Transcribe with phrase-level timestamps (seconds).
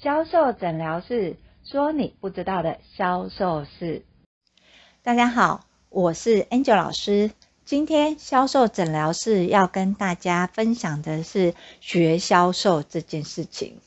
[0.00, 4.04] 销售诊疗室说你不知道的销售事。
[5.02, 7.32] 大家好，我是 Angel 老师。
[7.64, 13.80] 今天销售诊疗室要跟大家分享的是学销售这件事情。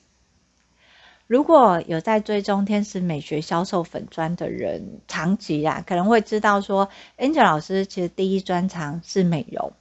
[1.27, 9.71] 如果有在追踪天使美学销售粉专的人，长期啊可能会知道说，Angel 老师其实第一专长是美容，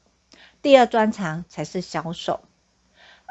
[0.62, 2.38] 第二专长才是销售。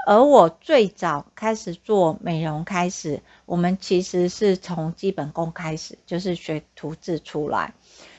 [0.09, 7.75] 而我最早开始做美容开始，我们其实是从基本功开始，就是学图字出来。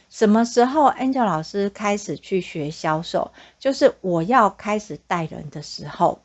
[0.09, 3.33] 什么时候 Angel 老师开始去学销售？
[3.59, 6.21] 就是我要开始带人的时候，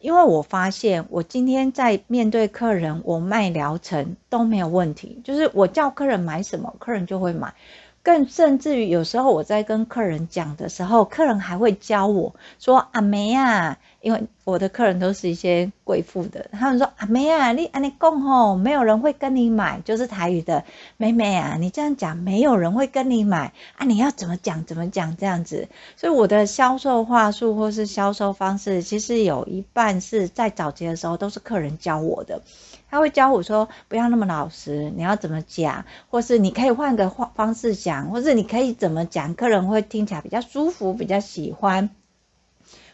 [0.00, 7.54] 因为我发现我今天在面对客人，我卖疗程都没有问题，就是我叫客人买什么，客人就会买。
[8.02, 20.64] 更甚至于有时候我在跟客人讲的时候，客人还会教我说：“阿梅啊。”因为我的客人都是一些贵妇的，他们说：“阿妹啊，你安尼讲吼，没有人会跟你买。”就是台语的
[20.96, 23.84] “妹妹啊，你这样讲，没有人会跟你买啊！
[23.84, 25.68] 你要怎么讲怎么讲这样子。”
[25.98, 32.42] 所以我的销售话术或是销售方式，其实有一半是在早期的时候都是客人教我的。
[32.90, 41.90] 他会教我说：“不要那么老实，你要怎么讲，或是你可以换个方方式讲，或是你可以怎么讲，客人会听起来比较舒服，比较喜欢。”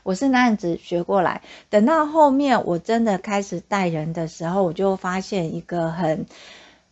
[0.02, 6.26] 我是那样子学过来，等到后面我真的开始带人的时候，我就发现一个很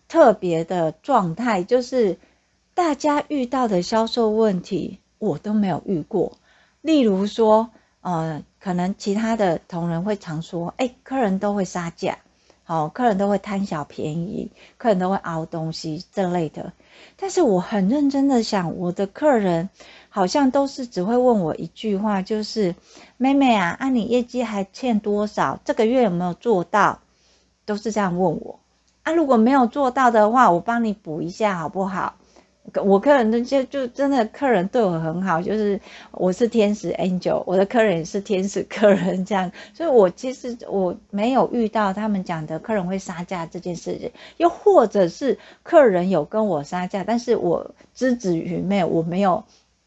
[0.08, 2.18] 特别的状态，就是
[2.72, 6.38] 大家遇到的销售问题我都没有遇过。
[6.80, 7.68] 例如说，
[8.00, 12.16] 呃，可能其他的同仁会常说，哎，客人都会杀价，
[12.64, 16.72] 好，客人都会贪小便宜，客人都会熬东西这类的。
[17.16, 19.68] 但是我很认真的想，我的客人。
[20.14, 22.74] 好像都是只会问我一句话，就是
[23.16, 25.58] 妹妹啊，啊你业绩还欠多少？
[25.64, 27.00] 这个月有没有做到？
[27.64, 28.60] 都是这样问我
[29.04, 29.12] 啊。
[29.14, 32.16] 如果没有做到的话，我帮你补一下好不好？
[32.84, 35.80] 我客人那些就真的客人对我很好，就是
[36.12, 49.44] 我是天使 angel，我的客人也是天使客人这样，所以我其实我没有遇到他们讲的客人会杀价这件事情，又或者是客人有跟我杀价，但是我只止于没我没有。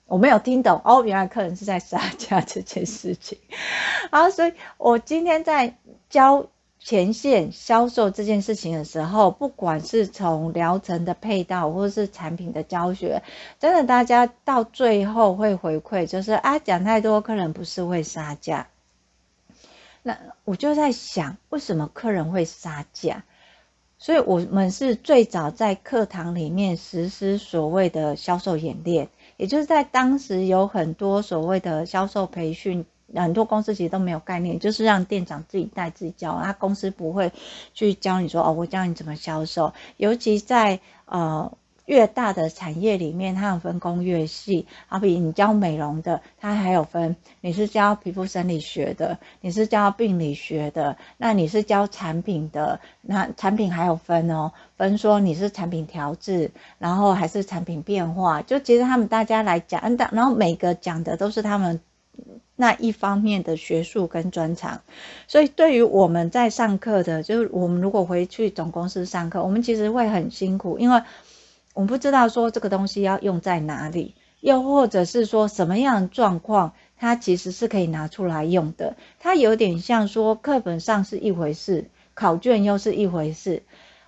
[0.07, 3.39] 我没有听懂哦，原来客人是在杀价这件事情，
[4.11, 5.77] 好，所以我今天在
[6.11, 6.45] 教
[6.85, 13.23] 前线销售这件事情的时候，不管是从疗程的配套，或是产品的教学，
[13.59, 18.67] 真的大家到最后会回馈，就是啊，讲太多，客人不是会杀价。
[20.03, 23.23] 那我就在想，为什么客人会杀价？
[23.97, 29.09] 所以我们是最早在课堂里面实施所谓的销售演练。
[29.37, 37.31] 也就是在当时有很多所谓的销售培训，很多公司其实都没有概念，就是让店长自己带自己教，他公司不会
[37.73, 41.51] 去教你说哦，我教你怎么销售，尤其在呃。
[41.85, 44.65] 越大的产业里面，它有分工越细。
[44.87, 56.49] 好比你教美容的，它还有分，你是教皮肤生理学的，你是教病理学的，那你是教产品的，那产品还有分哦，分说你是产品调制，
[56.79, 58.41] 然后还是产品变化。
[58.41, 61.79] 就其实他们大家来讲，然后每个讲的都是他们
[62.55, 64.81] 那一方面的学术跟专长。
[65.27, 71.01] 所以对于我们在上课的，就是我们如果回去总公司上课，我们其实会很辛苦，因为。
[71.73, 78.95] 我们不知道说这个东西要用在哪里，又或者是说什么样的状况，它其实是可以拿出来用的。
[79.19, 83.63] 它有点像说课本上是一回事，考卷又是一回事。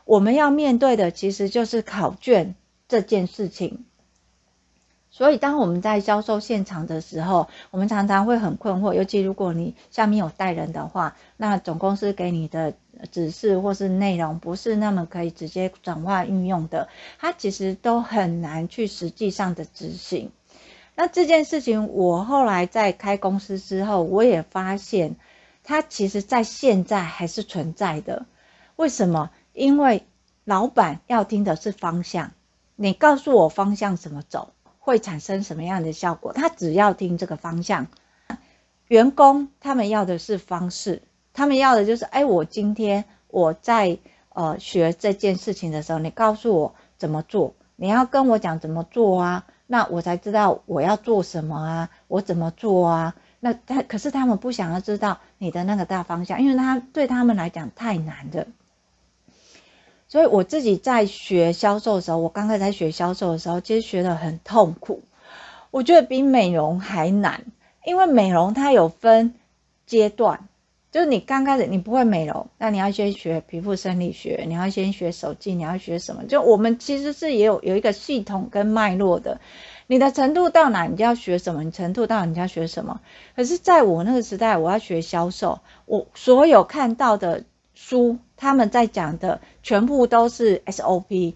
[0.06, 2.56] 我们要面对的其实就是考卷
[2.88, 3.84] 这件事情。
[5.18, 8.94] 所以，当我们在销售现场的时候，我们常常会很困惑。
[8.94, 12.76] 尤其如果你下面有带人的话，那总公司给你的
[13.12, 20.30] 指示或是内容不是那么可以直接转化运用的，它其实都很难去实际上的执行。
[20.94, 25.16] 那这件事情，我后来在开公司之后，我也发现，
[25.64, 28.28] 它其实在现在还是存在的。
[28.76, 29.32] 为什么？
[29.54, 30.06] 因为
[30.46, 32.34] 老板要听的是方向，
[32.76, 34.52] 你告诉我方向怎么走。
[34.88, 36.32] 会产生什么样的效果？
[36.32, 37.88] 他只要听这个方向。
[38.88, 41.02] 员工他们要的是方式，
[41.34, 43.98] 他们要的就是，哎，我今天我在
[44.30, 53.14] 呃学这件事情的时候，你告诉我怎么做，你要跟我讲怎么做啊，那我才知道我要做什么啊，我怎么做啊？
[53.42, 58.48] 那他可是他们不想要知道你的那个大方向，因为他对他们来讲太难了。
[60.08, 65.04] 所以我自己在学销售的时候，我刚开始在学销售的时候，其实学得很痛苦。
[65.72, 67.46] 我觉得比美容还难，
[67.86, 69.36] 因为美容它有分
[69.86, 70.48] 阶段，
[70.92, 76.24] 就是你刚开始你不会美容，那你要先学皮肤生理学，你要先学手技，你要学什么？
[76.24, 79.42] 就我们其实是也有有一个系统跟脉络的。
[79.90, 83.00] 你的程度到哪，你就要学什么；你程度到哪，你就要学什么。
[83.36, 87.44] 可是，在我那个时代，我要学销售，我所有看到的
[87.90, 91.36] 书，他们在讲的全部都是 SOP，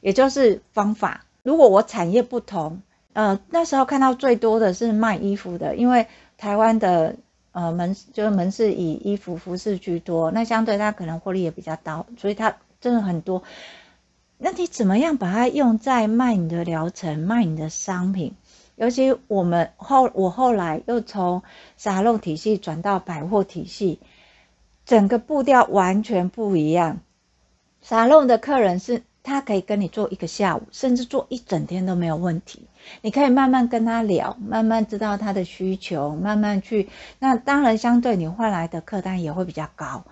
[0.00, 1.24] 也就是方法。
[1.44, 2.82] 如果我产业不同，
[3.12, 7.14] 呃，那时候看到最多的是卖衣服的，因为台湾的
[7.52, 13.44] 呃门就是门市以衣服服饰居多，那相对它可能获利也比较高，所以它真的很多。
[14.36, 18.34] 那你怎么样把它用在卖你的疗程、卖你的商品？
[18.74, 21.44] 尤其我们后我后来又从
[21.76, 24.00] 沙漏体系转到百货体系，
[24.84, 27.00] 整个步调完全不一样。
[27.80, 32.66] 沙龙的客人是他可以跟你做一个下午，甚至做一整天都没有问题。
[33.00, 36.88] 你可以慢慢跟他聊，慢慢知道他的需求，慢慢去。
[37.18, 40.04] 那当然，相对你换来的客单也会比较高。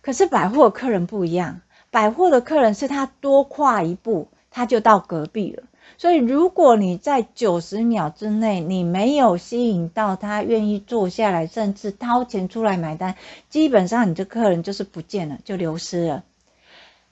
[0.00, 1.60] 可是百货客人不一样。
[1.90, 5.62] 百货的客人是他多跨一步，他就到隔壁了。
[6.04, 13.16] 所以，如果你在九十秒之内，你没有吸引到他愿意坐下来，甚至掏钱出来买单，
[13.48, 16.22] 基本上你这客人就是不见了，就流失了。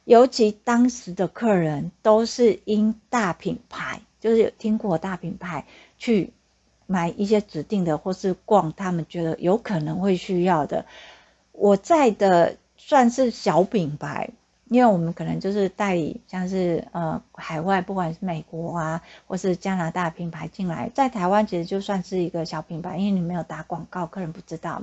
[0.04, 5.64] 尤其当时的客人都是因大品牌，就是有听过大品牌
[5.96, 6.34] 去
[6.86, 10.84] 买一些指定的，或是逛他们觉得有可能会需要的。
[11.52, 14.32] 我在的算是小品牌。
[14.72, 24.82] 因为我们可能就是代理，像是呃海外，不管是美国啊，或是加拿大品牌进来，在台湾其实就算是一个小品牌，因为你没有打广告，客人不知道，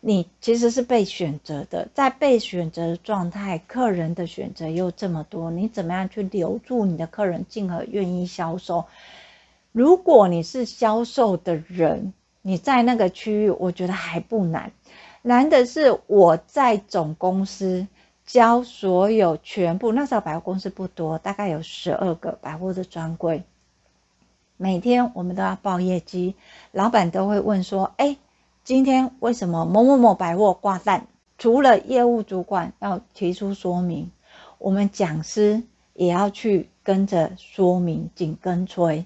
[0.00, 8.86] 你其实是被选择的，在被选择的状态，客人的选择又这么多，你怎么样去留住你的客人，进而愿意销售？
[9.72, 14.72] 如果你是销售的人，你在那个区域，我觉得还不难，
[15.20, 17.86] 难的是我在总公司。
[18.26, 23.44] 教所有全部，那时候百货公司不多，大概有十二个百货的专柜。
[24.56, 26.34] 每天我们都要报业绩，
[26.72, 28.16] 老板都会问说：“哎，
[28.64, 31.06] 今天为什么某某某百货挂单？”
[31.38, 34.10] 除了业务主管要提出说明，
[34.58, 35.62] 我们讲师
[35.92, 39.04] 也要去跟着说明，紧跟催。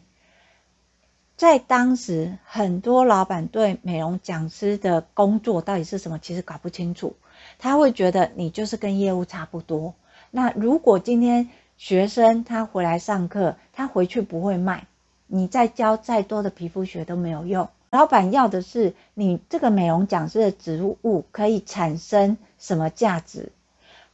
[1.36, 7.16] 在当时，很多老板对美容讲师的工作到底是什么，其实搞不清楚。
[7.60, 9.94] 他会觉得你就是跟业务差不多。
[10.32, 14.86] 那如果今天学生他回来上课，他回去不会卖，
[15.26, 17.68] 你再教再多的皮肤学都没有用。
[17.90, 23.52] 老板要的是你这个美容讲师的职务可以产生什么价值，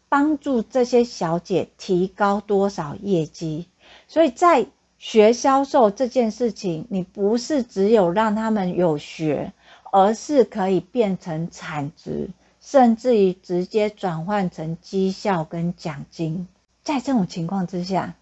[0.08, 3.68] 帮助这些小姐提高多少业绩。
[4.08, 4.66] 所以在
[4.98, 9.52] 学销售这件事情，你不是只有让他们有学，
[9.92, 12.30] 而是可以变成产值。
[12.68, 16.48] 甚至于直接转换成绩效跟奖金，
[16.82, 18.16] 在这种情况之下，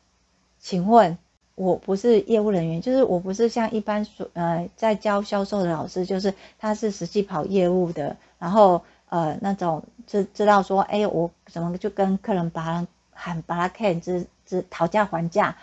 [0.60, 1.16] 请问
[1.54, 15.56] 我不是业务人员，就是我不是像一般所呃在教销售的老师，就是他是实际跑业务的，然后呃那种知知道说，哎，我怎么就跟客人把喊把他看之之讨价还价，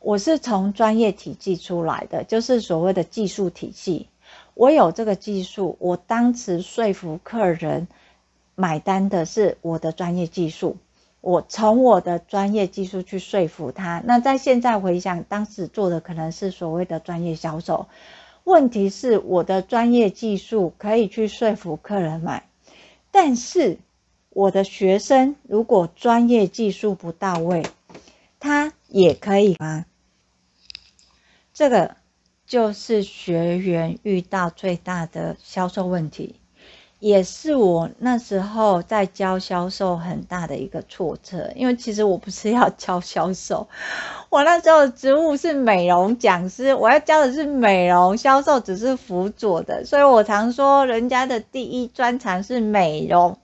[0.00, 4.08] 我是从专业体系出来的，就是所谓的技术体系，
[4.54, 7.86] 我有这个技术，我当时说服客人。
[8.54, 10.76] 买单的是我的专业技术，
[11.20, 14.02] 我从我的专业技术去说服他。
[14.04, 17.88] 那在现在回想，当时做的可能是所谓的专业销售。
[18.44, 22.48] 问题是我的专业技术可以去说服客人买，
[23.10, 23.78] 但是
[24.28, 27.64] 我的学生如果专业技术不到位，
[28.38, 29.86] 他也可以吗？
[31.54, 31.96] 这个
[32.46, 36.36] 就是学员遇到最大的销售问题。
[37.04, 43.68] 也是我那时候在教销售很大的一个挫折， 因为其实我不是要教销售，
[44.30, 53.36] 我那时候的职务是美容讲师，我要教的是美容，销售只是辅佐的，所以我常说人家的第一专长是美容，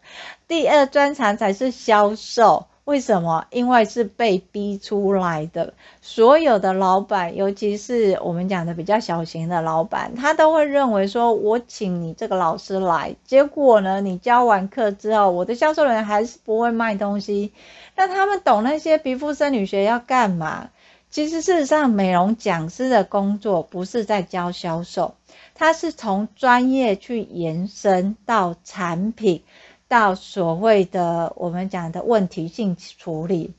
[0.49, 2.65] 第二专长才是销售。
[2.91, 3.47] 为什么？
[3.51, 5.75] 因为是被逼出来的。
[6.03, 17.53] 所有的老板，尤其是我们讲的比较小型的老板，他都会认为说：“我请你这个老师来，结果呢，你教完课之后，我的销售人员还是不会卖东西。
[17.95, 20.71] 那他们懂那些皮肤生理学要干嘛？
[21.13, 25.15] 其实事实上，美容讲师的工作不是在教销售，
[25.55, 29.45] 他是从专业去延伸到产品。”
[29.91, 33.55] 到所谓的我们讲的问题性处理，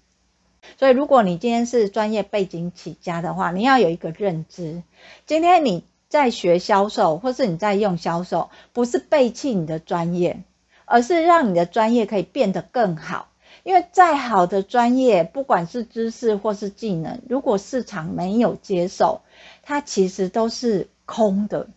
[0.79, 4.81] 所以如果你今天是专业背景起家的话，你要有一个认知：
[5.25, 10.41] 今天你在学销售，或是你在用销售，不是背弃你的专业，
[10.85, 13.27] 而是让你的专业可以变得更好。
[13.63, 19.19] 因为再好的专业，不管是知识或是技能，如果市场没有接受，
[19.63, 21.67] 它其实都是空的。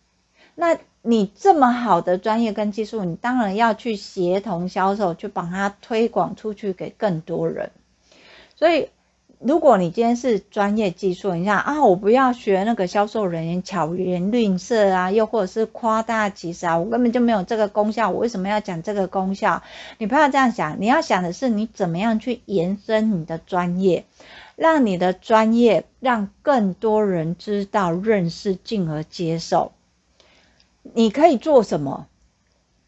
[0.55, 7.69] 那你这么好的专业跟技术，你当然要去协同销售，去把它推广出去给更多人。
[8.55, 8.89] 所以，
[9.37, 19.61] 如果你今天是专业技术，你想啊，我不要学那个销售人员巧言令色啊，又或者是夸大其词啊，我根本就没有这个功效，我为什么要讲这个功效？
[19.99, 24.05] 你不要这样想，你要想的是你怎么样去延伸你的专业，
[24.55, 29.71] 让你的专业让更多人知道、认识，进而接受。
[30.93, 32.07] 你可以做什么？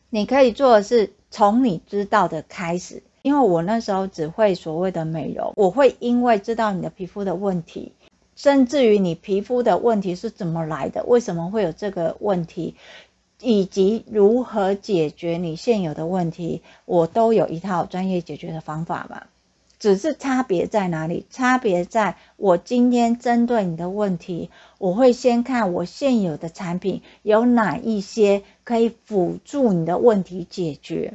[0.09, 3.03] 你可以做的是从你知道的开始。
[3.23, 7.91] 因为我那时候只会所谓的美容，我会因为知道你的皮肤的问题，
[8.37, 12.75] 甚至于你皮肤的问题是怎么来的，为什么会有这个问题，
[13.41, 19.23] 以及如何解决你现有的问题，我都有一套专业解决的方法嘛。
[19.79, 21.25] 只是差别在哪里？
[21.29, 31.13] 差别在我今天针对你的问题，我会先看我现有的产品有哪一些可以辅助你的问题解决。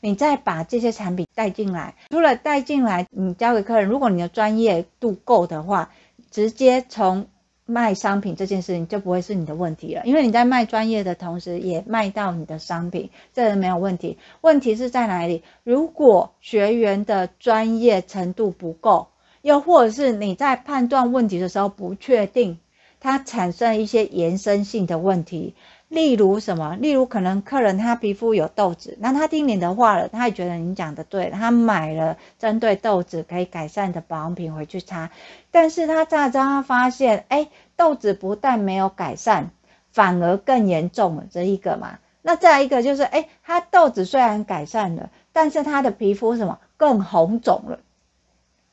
[0.00, 5.90] 你再把这些产品带进来，除了带进来，你交给客人，如果你的专业度够的话，
[6.30, 7.28] 直接从
[7.72, 14.18] 卖商品这件事情就不会是你的问题了，因为你在卖专业的同时，也卖到你的商品，这个没有问题。
[14.42, 15.42] 问题是在哪里？
[15.64, 19.08] 如果学员的专业程度不够，
[19.40, 22.58] 又或者是你在判断问题的时候不确定，
[23.00, 25.54] 它产生一些延伸性的问题。
[25.92, 26.74] 例如什么？
[26.76, 35.10] 例如可能客人他皮肤有痘子，那他听你的话了，他也觉得你讲的对，他买了针对痘子可以改善的保养品回去擦，
[35.50, 39.50] 但是他擦着他发现，哎，痘子不但没有改善，
[39.92, 41.98] 反而更严重了，这一个嘛。
[42.22, 47.80] 那再一个就是，哎，他痘子虽然改善了，但是他的皮肤什么更红肿了。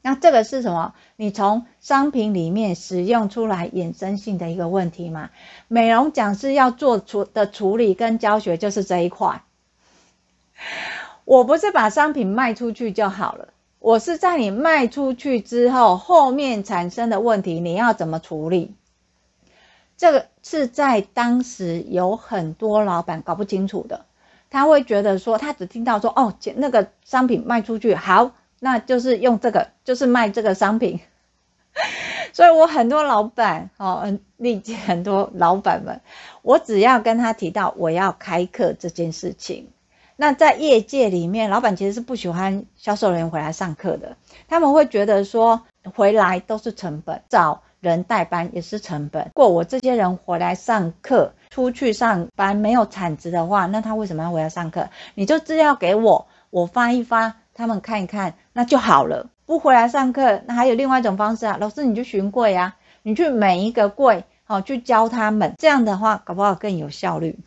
[0.01, 0.93] 那这个是什么？
[1.17, 5.29] 你从商品里面使用出来衍生性的一个问题嘛？
[5.67, 9.43] 美容讲师要做处的处理跟教学就是这一块。
[11.25, 18.73] 我不是把商品卖出去就好了，我是在你卖出去之后，后面产生的问题你要怎么处理？
[19.97, 24.05] 这个是在当时有很多老板搞不清楚的，
[24.49, 28.31] 他会觉得说，他只听到说，哦，那个商品卖出去好。
[28.59, 30.99] 那就是用这个，就是卖这个商品，
[32.33, 36.01] 所以我很多老板哦，历届很多老板们，
[36.41, 39.69] 我只要跟他提到我要开课这件事情，
[40.15, 45.61] 那在业界里面，老板其实是不喜欢销售人员回来上课的，他们会觉得说
[45.95, 49.23] 回来都是成本，找人代班也是成本。
[49.23, 54.89] 如果我这些人回来上课，出去上班没有产值的话，那他为什么要回来上课？
[55.15, 57.35] 你就资料给我，我发一发。
[57.59, 59.27] 他们看一看，那就好了。
[59.45, 61.57] 不回来上课，那还有另外一种方式啊。
[61.59, 65.55] 老师，你就巡柜啊，你去每一个柜，好去教他们。
[65.57, 67.37] 这样的话，搞不好更有效率。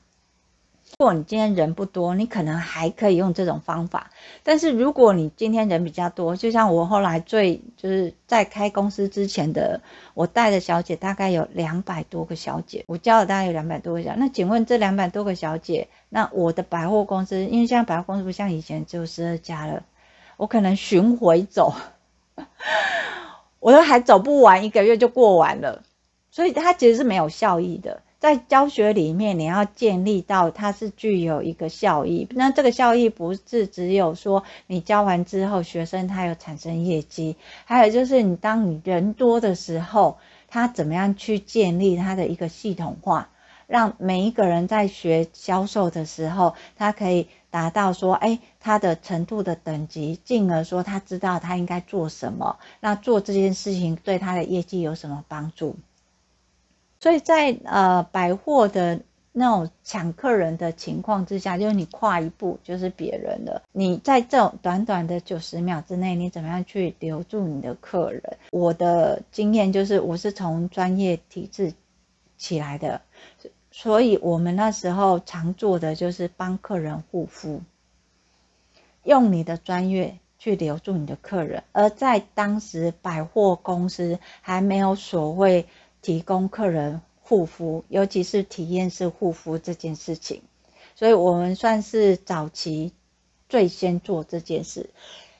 [0.99, 4.11] 如果你今天人不多，你可能还可以用这种方法。
[4.43, 9.81] 但是如果你今天人比较多，就像我后来最就是在开公司之前的，
[10.13, 14.17] 我带的小姐大概有两百多个小姐，我教了大概有两百多个小姐。
[14.19, 19.83] 那请问这两百多个小姐，那我的百货公司，因为现在百货公司不像以前只有十二家了。
[20.43, 21.73] 我可能巡回走，
[23.61, 25.85] 我都还走不完，一个月就过完了，
[26.33, 28.03] 所以它其实是没有效益的。
[28.19, 32.27] 在教学里面，你要建立到它是具有一个效益。
[32.33, 40.19] 那这个效益不是只有说你教完之后，学生他有产生业绩，还有就是你当你人多的时候，
[40.49, 43.29] 他怎么样去建立他的一个系统化。
[43.69, 55.77] 让每一个人在学销售的时候，他可以达到说，哎，他的程度的等级，进而说他知道他应该做什么，那做这件事情对他的业绩有什么帮助？
[56.99, 59.01] 所以在呃百货的
[59.33, 63.63] 那种抢客人的情况之下，就是你跨一步就是别人了。
[63.73, 68.39] 你在这种短短的九十秒之内，你怎么样去留住你的客人？
[68.51, 71.75] 我的经验就是，我是从专业体制
[72.39, 73.03] 起来的。
[73.75, 77.63] 所以我们那时候常做的就是帮客人护肤，
[79.03, 81.65] 用你的专业去留住你的客人。
[81.73, 85.67] 而在当时百货公司还没有所谓
[86.03, 90.43] 提供客人护肤，尤其是体验式护肤这件事情，
[90.95, 92.93] 所以我们算是早期
[93.49, 94.91] 最先做这件事。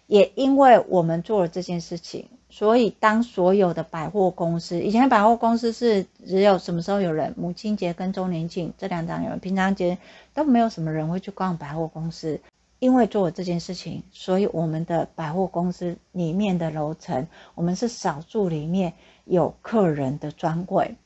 [0.07, 2.29] 也因为我们做了这件事情。
[2.53, 9.97] 所以，当所有的百货公司，以前百货公司是只有什么时候有人，母亲节跟周年庆这两档有人，平常节
[10.35, 12.41] 都没有什么人会去逛百货公司。
[12.79, 18.93] 因为做了这件事情，所以我们的百货公司里面的楼层，我们是少数里面
[19.25, 20.97] 有客人的专柜。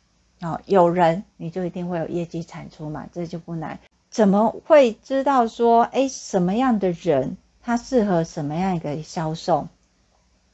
[0.40, 3.78] 哦，有人你就一定会有业绩产出嘛，这就不难。
[4.10, 9.68] 怎么会知道说，哎，什么样的人他适合什么样一个销售？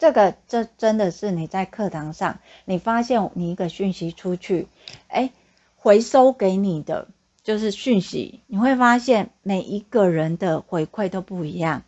[0.02, 4.66] 这个这真的是你在课堂上，你发现你一个讯息出去，
[5.06, 5.30] 哎，
[5.76, 7.06] 回收给你的
[7.44, 11.84] 就是讯息，你会发现每一个人的回馈都不一样。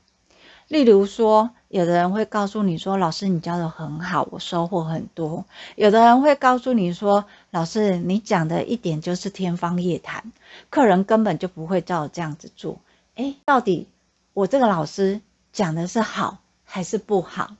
[0.68, 5.44] 例如说，有的人会告诉你说：“老师，你教的很好，我收获很多。”
[5.75, 10.30] 有的人会告诉你说：“老师，你讲的一点就是天方夜谭，
[10.71, 12.78] 客人根本就不会照这样子做。”
[13.16, 13.88] 诶，到底
[14.35, 15.21] 我这个老师
[15.52, 17.56] 讲的是好还是不好？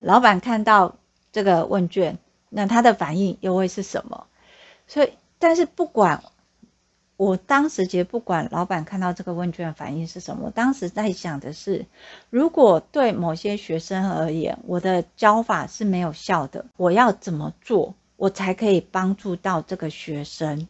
[0.00, 0.96] 老板看到
[1.30, 4.26] 这个问卷，那他的反应又会是什么？
[4.88, 6.22] 所以，但是不管。
[7.16, 11.84] 我当时其实不管老板看到这个问卷反应是什么，我当时在想的是，
[12.30, 20.66] 如果对某些学生而言，我的教法是没有效的，我要怎么做，我才可以帮助到这个学生？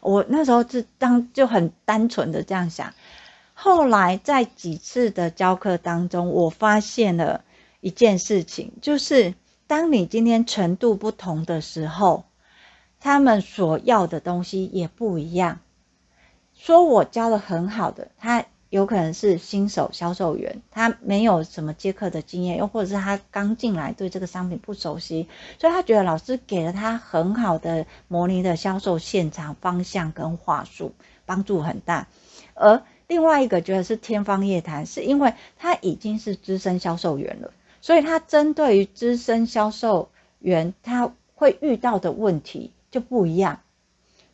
[0.00, 2.94] 我那时候是当就很单纯的这样想。
[3.52, 7.44] 后来在几次的教课当中，我发现了
[7.82, 9.34] 一件事情，就是
[9.66, 12.24] 当你今天程度不同的时候，
[13.00, 15.58] 他们所要的东西也不一样。
[16.54, 30.94] 说我教的很好的，他有可能是新手销售员，他没有什么接客的经验，又或者是他刚进来对这个商品不熟悉，所以他觉得老师给了他很好的模拟的销售现场方向跟话术，
[31.26, 32.06] 帮助很大。
[32.54, 40.08] 而另外一个觉得是天方夜谭，是因为他已经是资深销售员了，所以他针对于资深销售
[40.38, 43.60] 员他会遇到的问题就不一样。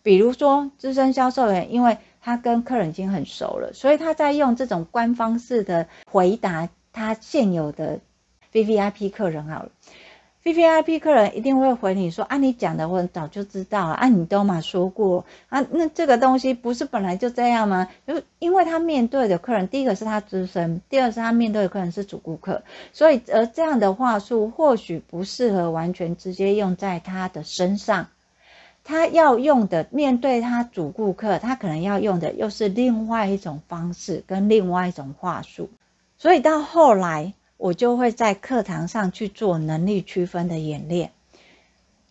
[0.04, 8.00] 比如说资深销售员，因为他跟客人已经很熟了，所以他在用这种官方式的回答他现有的
[8.52, 9.70] VVIP 客人好了
[10.44, 17.88] ，VVIP 客人一定会回你说啊，你讲的我早就知道了啊，你都嘛说过啊，那这个东西不是本来就这样吗？
[18.06, 28.06] 就因为他面对的客人，第一个是他资深，第二是他面对的客人是主顾客，所以而这样的话术或许不适合完全直接用在他的身上。
[28.84, 35.68] 他要用的，面对他主顾客，他可能要用的又是另外一种方式跟另外一种话术，
[36.16, 41.12] 所以到后来我就会在课堂上去做能力区分的演练。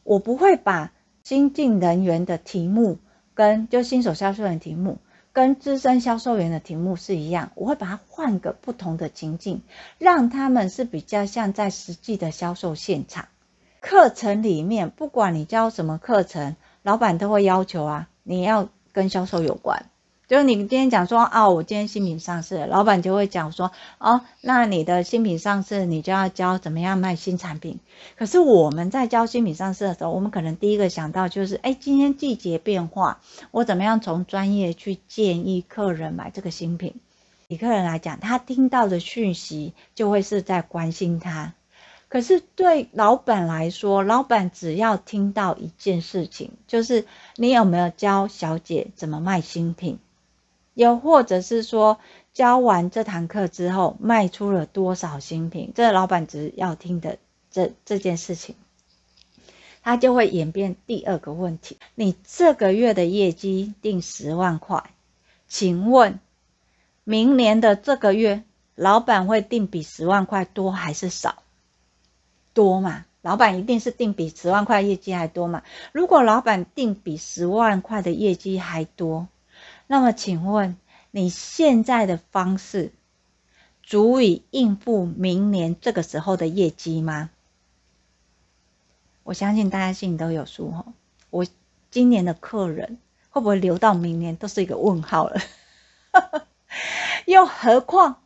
[0.03, 0.91] 我不会把
[1.23, 2.99] 新进人员的题目
[3.33, 4.99] 跟就新手销售员题目
[5.33, 9.63] 跟资深销售员的题目是一样，我会把它换个不同的情境，
[9.97, 13.27] 让他们是比较像在实际的销售现场。
[13.79, 16.55] 课程里面，不管你教什么课程。
[16.83, 19.87] 老板都会要求啊，你要跟销售有关。
[20.27, 27.79] 就是你今天讲说啊，我今天新品上市，老板就会讲说哦，那你的新品上市，你就要教怎么样卖新产品。
[28.17, 36.95] 可是我们在教新品上市的时候，我们可能第一个想到就是，哎，今天季节变化，我怎么样从专业去建议客人买这个新品？
[37.47, 41.53] 以客人来讲，他听到的讯息就会是在关心他。
[42.09, 47.05] 可是对老板来说，老板只要听到一件事情，就是
[47.37, 49.99] 你有没有教小姐怎么卖新品，
[50.77, 51.97] 又或者是说
[52.33, 57.17] 教完这堂课之后卖出了多少新品，这老板只要听的
[57.49, 58.53] 这这件事情，
[59.81, 64.91] 他就会演变第二个问题：你这个月的业绩定十万块，
[65.47, 66.19] 请问
[67.03, 68.43] 明年的这个月，
[68.75, 71.41] 老板会定比十万块多还是少？
[72.53, 73.05] 多嘛？
[73.23, 75.63] 老板一定是定比十万块业绩还多嘛？
[75.91, 79.27] 如果老板定比十万块的业绩还多，
[79.87, 80.77] 那么请问
[81.11, 82.91] 你现在的方式
[83.81, 87.29] 足以应付明年这个时候的业绩吗？
[89.23, 90.85] 我相信大家心里都有数哈。
[91.29, 91.45] 我
[91.89, 92.97] 今年的客人
[93.29, 95.39] 会不会留到明年都是一个问号了。
[97.25, 98.23] 又何况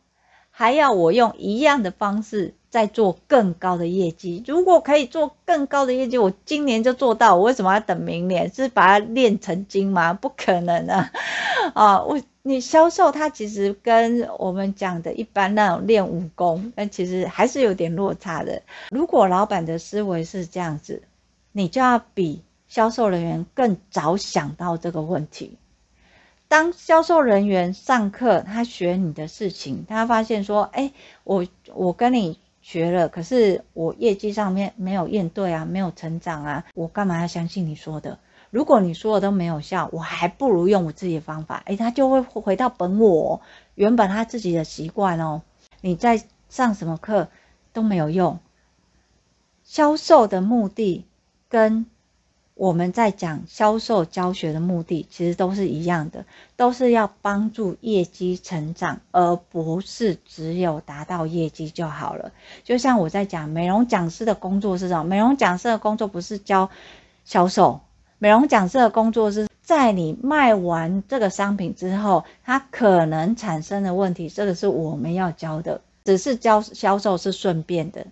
[0.52, 2.54] 还要我用一样的方式？
[2.70, 7.36] 再做更高的业绩，如果可以做更高的业绩，我今年就做到。
[7.36, 8.50] 我为什么要等明年？
[8.54, 10.14] 是把它练成精吗？
[10.14, 11.10] 不可能啊！
[11.74, 18.62] 啊，我你销售它其实跟我们讲的一般那种练武功，但其实还是有点落差的。
[18.88, 21.02] 如果老板的思维是这样子，
[21.52, 25.58] 你就要比销售人员更早想到这个问题。
[26.52, 30.92] 当销售人员上课，他学你的事情，他发现说，哎，
[31.24, 32.38] 我我跟你。
[32.60, 38.20] 学了，可是我业绩上面没有应对啊，没有成长啊，我干嘛要相信你说的？
[38.50, 43.40] 如果你说的都没有效，我还不如用我自己的方法，诶，他就会回到本我
[43.74, 45.42] 原本他自己的习惯哦。
[45.80, 47.26] 你在上什么课
[47.72, 48.38] 都没有用，
[49.64, 51.04] 销售的目的
[51.48, 51.86] 跟
[52.54, 62.30] 我们在讲销售教学的目的其实都是一样的，都是要帮助业绩成长，而不是只有达到业绩就好了。
[62.62, 65.04] 就像我在讲美容讲师的工作是什么？
[65.04, 66.70] 美容讲师的工作不是教
[67.24, 67.80] 销售，
[68.18, 75.80] 美容讲师的工作是在你卖完这个商品之后，它可能产生的问题，这个是我们要教的。
[76.04, 78.06] 只是教销售是顺便的，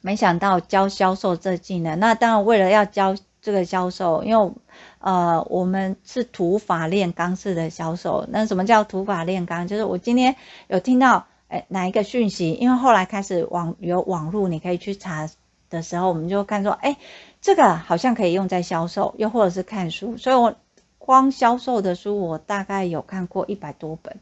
[0.00, 3.16] 没想到教销售这技能，那当然为了要教。
[3.42, 4.52] 这个销售，因为
[5.00, 8.24] 呃，我们是土法炼钢式的销售。
[8.28, 9.66] 那什么叫土法炼钢？
[9.66, 10.36] 就是我今天
[10.68, 12.52] 有听到，诶哪一个讯息？
[12.52, 15.28] 因为后来开始网有网络，你可以去查
[15.68, 16.96] 的时候，我们就看说，诶
[17.40, 20.16] 这个好像可以用在销售，又或者是看书。
[20.16, 20.54] 所以我
[20.98, 24.20] 光销售的书，我大概有看过一百多本。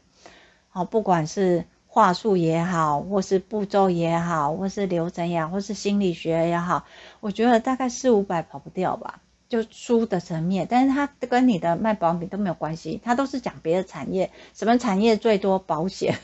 [0.69, 6.85] 好，不管是话术也好，或是步骤也好，或是流程也好，或是心理学也好，
[7.19, 10.65] 我觉得大概四五百跑不掉吧，就书的层面。
[10.69, 15.59] 但是它跟你的卖保养品都没有关系，它都是讲别的产业，什么产业最多？
[15.59, 16.17] 保险，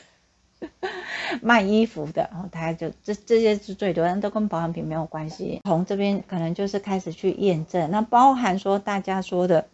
[1.42, 5.60] 卖衣服的，然后大概就这这些是最多，但都跟保养品没有关系。
[5.64, 9.66] 从这边可能就是开始去验证，那包含说大家说的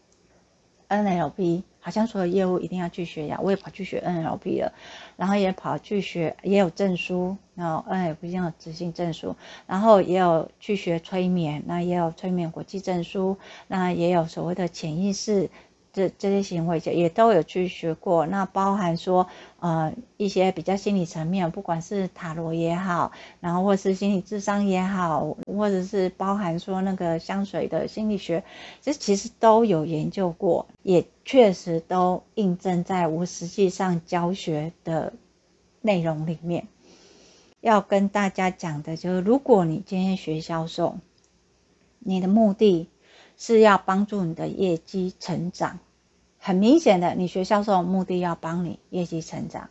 [0.88, 1.62] NLP。
[1.84, 4.72] 好像所有业务一定要去学呀，我也跑去学 NLP 了，
[5.18, 13.36] 然后也跑去学，也有证书，然后 NLP 有执行证书，然后也有去学催眠，那也有催眠国际证书，
[13.68, 15.50] 那也有所谓的潜意识。
[15.94, 19.28] 这这些行为也都有去学过，那包含说，
[19.60, 28.42] 呃，一些比较心理层面，不管是塔罗也好，然后或是心理智商也好，或者是包含说那个香水的心理学，
[28.82, 35.12] 这其实都有研究过，也确实都印证在我实际上教学的
[35.80, 36.66] 内容里面。
[37.60, 40.98] 要跟大家讲的就是，如果你今天学销售，
[42.00, 42.88] 你的目的。
[43.36, 45.80] 是要帮助你的业绩成长，
[46.46, 49.70] 很明显的，你学销售的目的要帮你业绩成长。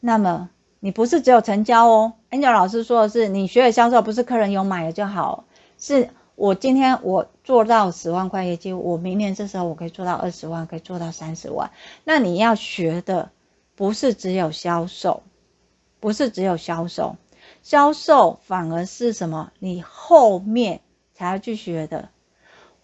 [0.00, 0.48] 那么
[0.80, 5.44] 你不是只有成交哦，Angel 老师说的是，你学的销售不是客人有买了就好，
[5.76, 11.70] 是我今天我做到十万块业绩，我明年这时候我可以做到二十万，可以做到三十万。
[12.04, 13.30] 那你要学的
[13.74, 15.24] 不是只有销售，
[16.00, 17.16] 不是只有销售，
[17.62, 19.52] 销售反而是什么？
[19.58, 20.80] 你后面
[21.12, 22.08] 才要去学的。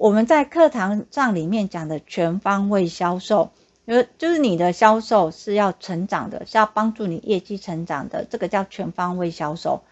[0.03, 3.53] 我们在课堂上里面讲的全方位销售，
[3.87, 9.83] 就就是你的销售是要成长的，是要帮助你业绩成长的，这个叫全方位销售，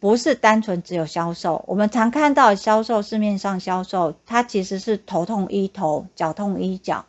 [0.00, 1.64] 不是单纯只有销售。
[1.66, 7.06] 我们常看到销售，市面上销售，它其实是头痛医头，脚痛医脚。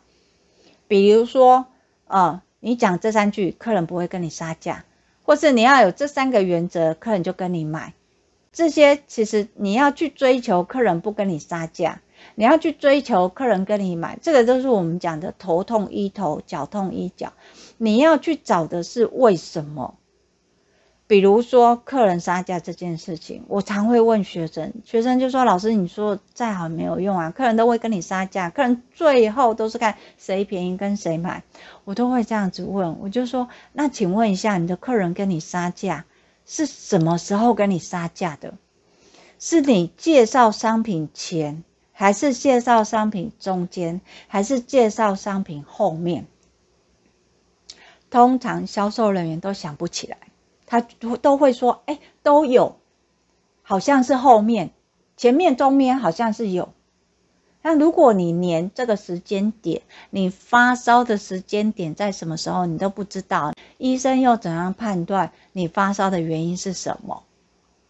[0.88, 1.66] 比如说，
[2.06, 4.86] 呃，你讲这三句，客人不会跟你杀价，
[5.24, 7.92] 或是你要有这三个原则，客人就跟你买。
[8.50, 12.00] 这些其实你要去追求客人不跟你杀价。
[12.34, 17.32] 你要去追求客人跟你买，这个都是我们讲的头痛医头，脚痛医脚。
[17.76, 19.96] 你要去找的是为什么？
[21.06, 31.42] 比如说客人杀价这件事情，我常会问学生，学生就说：“老师，你说再好没有用啊，客人都会跟你杀价，客人最后都是看谁便宜跟谁买。”
[31.84, 36.06] 我都会这样子问，我就说：“那请问一下，你的客人跟你杀价
[36.46, 38.54] 是什么时候跟你杀价的？
[39.38, 46.26] 是你介绍商品前？”还是介绍商品中间，还是介绍商品后面？
[48.10, 50.18] 通常销售人员都想不起来，
[50.66, 52.76] 他都会说：“哎，都有，
[53.62, 54.70] 好像是后面，
[55.16, 56.72] 前面中间好像是有。”
[57.66, 67.22] 那如果你连这个时间点，你发烧的时间点在什么时候，你都不知道，医生又怎样判断你发烧的原因是什么？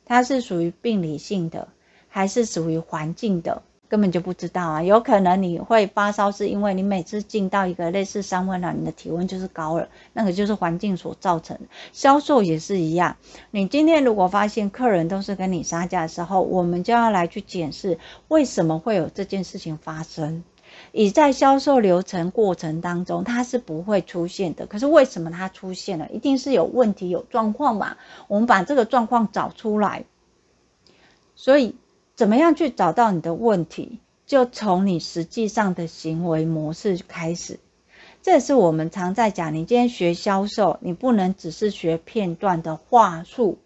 [0.05, 1.69] 它是属于病理性的，
[2.09, 3.63] 还是属于环境的？
[3.95, 11.63] 根本就不知道啊，有可能你会发烧，是因为你每次进到一个类似三温暖，你的体温就是高了，那个就是环境所造成的。
[11.93, 13.17] 销售也是一样，
[13.53, 20.43] 你今天如果发现客人都是跟你杀价的时候，我们就要来去检视为什么会有这件事情发生。
[20.91, 26.09] 已在销售流程过程当中，它是不会出现的，可是为什么它出现了？
[26.09, 27.97] 一定是有问题、有状况嘛？
[28.27, 30.05] 我们把这个状况找出来，
[31.37, 31.77] 所以。
[32.17, 33.99] 怎么样去找到你的问题？
[34.27, 37.59] 就从你实际上的行为模式开始。
[38.23, 43.59] 这也是我们常在讲，你今天学销售，你不能只是学片段的话术，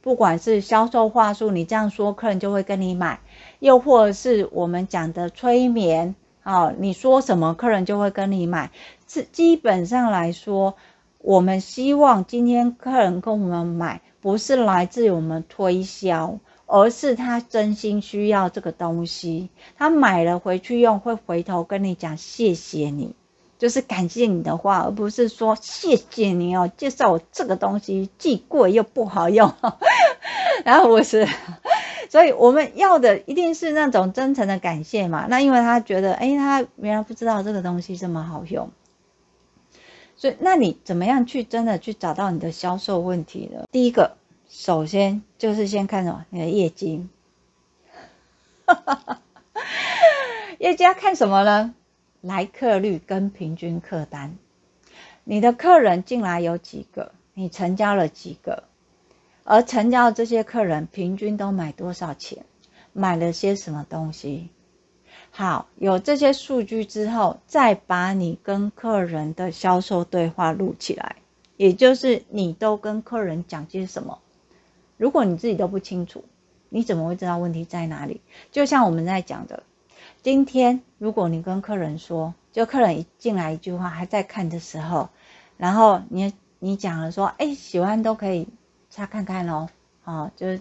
[0.00, 3.18] 不管是销售话术，你这样说，客人就会跟你买；
[3.58, 8.70] 又或者是我们讲的催眠，啊，你说什么，客人就会跟你买。
[9.06, 10.76] 是基本上来说，
[11.18, 16.38] 我们希望今天客人跟我们买，不是来自于我们推销，
[16.70, 23.14] 而是他真心需要这个东西，他买了回去用，会回头跟你讲谢谢你。
[23.58, 29.52] 就是感谢你的话，而不是说谢谢你哦，介绍我这个东西既贵又不好用，
[30.64, 31.28] 然后不是，
[32.08, 35.26] 所以我们要的一定是那种真诚的感谢嘛。
[35.28, 38.70] 那因为他觉得，哎，他原来不知道这个东西这么好用，
[40.16, 43.64] 所以那你怎么样去真的去找到你的销售问题呢？
[43.70, 44.16] 第一个，
[44.52, 46.26] 首先就是先看什么？
[46.28, 47.08] 你的业绩，
[50.58, 51.72] 业绩要看什么呢？
[52.20, 54.36] 来客率跟平均客单，
[55.22, 57.12] 你的客人进来有几个？
[57.32, 58.64] 你成交了几个？
[59.44, 62.44] 而成交的这些客人平均都买多少钱？
[62.92, 64.50] 买了些什么东西？
[65.30, 71.16] 好，有这些数据之后，再把你跟客人的销售对话录起来，
[71.56, 74.18] 也就是你都跟客人讲些什么。
[75.00, 76.26] 如果你自己都不清楚，
[76.68, 78.20] 你怎么会知道问题在哪里？
[78.52, 79.62] 就像我们在讲的。
[80.20, 85.08] 今天，如果你跟客人说，就客人一进来一句话，还在看的时候，
[85.56, 88.46] 然后你你讲了说，哎，喜欢都可以
[88.90, 89.70] 擦看看咯，
[90.04, 90.60] 哦，就是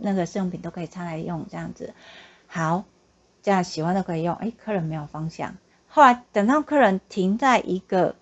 [0.00, 1.94] 那个试用品都可以擦来用这样子，
[2.48, 2.82] 好，
[3.40, 5.56] 这样喜欢都可以用，哎，客人没有方向。
[5.86, 8.16] 后来等到客人停在一个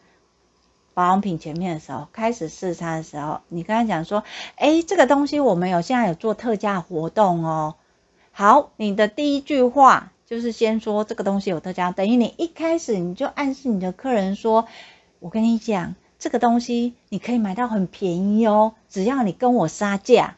[0.98, 4.24] 保养品前面的时候，开始试擦的时候，你跟他讲说，
[4.56, 7.76] 哎，这个东西我们有现在有做特价活动哦。
[8.32, 10.10] 好，你的第一句话。
[10.26, 14.66] 就是先说这个东西有特价，等于你一开始你就暗示你的客人说，
[15.20, 20.34] 我跟你讲，这个东西你可以买到很便宜哦，只要你跟我杀价。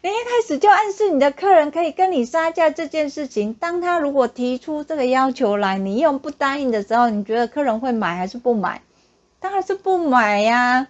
[0.00, 8.82] 你一开始就暗示你的客人可以跟你杀价这件事情，当他如果提出这个要求来，你又不答应的时候，你觉得客人会买还是不买？
[9.40, 10.86] 当然是不买呀。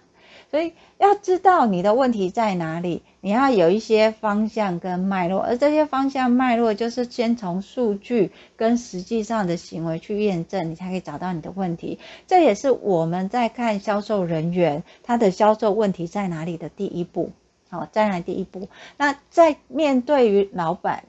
[0.51, 11.99] 所以要知道你的问题在哪里，你要有一些方向跟脉络，而这些方向脉络就是先从数据跟实际上的行为去验证，你才可以找到你的问题。
[12.25, 17.31] 这也是我们在看销售人员他的销售问题在哪里的第一步。
[17.69, 18.67] 好，再来第一步。
[18.97, 21.03] 那在面对于老板，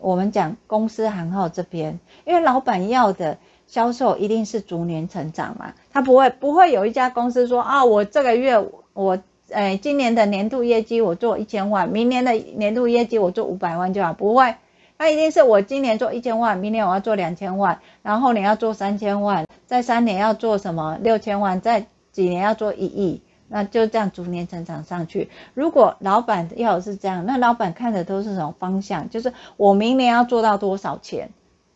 [0.00, 3.38] 我们讲公司行号这边，因为老板要的。
[3.66, 8.62] 销售一定是逐年成长嘛，他不会不会有一家公司说啊，我这个月
[8.92, 14.54] 我诶、今年的年度业绩我做一千万，明年的年度业绩我做五百万就好，不会，
[14.98, 25.30] 那一定是我今年做一千万，明年我要做两千万，然后你要做三千万，在三年要做什么六千万，在几年要做一亿，那就这样逐年成长上去。
[25.54, 29.10] 如果老板要是这样，那老板看的都是什么方向？
[29.10, 31.30] 就是我明年要做到多少钱？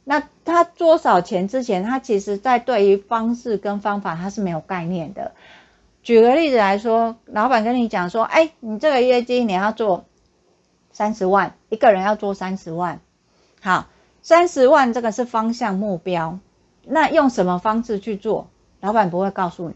[0.05, 5.33] 那他多少钱之前，他其实在对于方式跟方法他是没有概念的。
[6.03, 10.07] 举个例子来说，老板跟你讲说，哎，你这个业绩你要做
[10.93, 13.01] 三十万，一个人要做三十万。
[13.61, 13.87] 好，
[14.23, 16.39] 三十万这个是方向目标，
[16.85, 18.49] 那用什么方式去做？
[18.81, 19.75] 老板不会告诉你，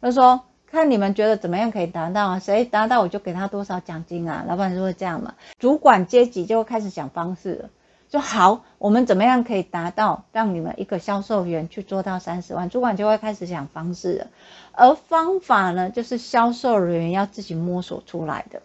[0.00, 4.44] 他说看你们觉得怎么样可以达到啊，谁达到我就给他多少奖金啊。
[4.46, 7.70] 老板就会这样嘛，主管阶级就会开始想方式了。
[8.08, 12.70] 就好，我们怎么样可以达到让你们一个销售员去做到三十万？
[12.70, 14.26] 主管就会开始想方式了，
[14.72, 18.62] 而方法呢，就是销售人员要自己摸索出来的。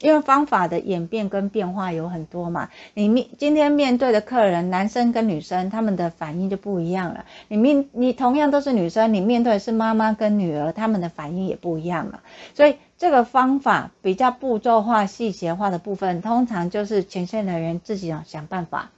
[0.00, 7.24] 因为方法的演变跟变化有很多嘛，你面今天面对的客人，男生跟女生，他们的反应就不一样了。
[7.48, 12.22] 你面你同样都是女生，你面对的是妈妈跟女儿，他们的反应也不一样了。
[12.54, 18.90] 所以这个方法比较步骤化、细节化的部分，通常就是前线人员自己要想办法。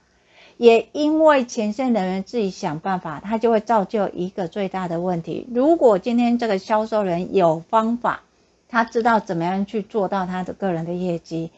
[0.57, 5.47] 也因为前线人员自己想办法，他就会造就一个最大的问题。
[5.51, 8.21] 如果今天这个销售人有方法，
[8.71, 11.51] 他知道怎么样去做到他的个人的业绩。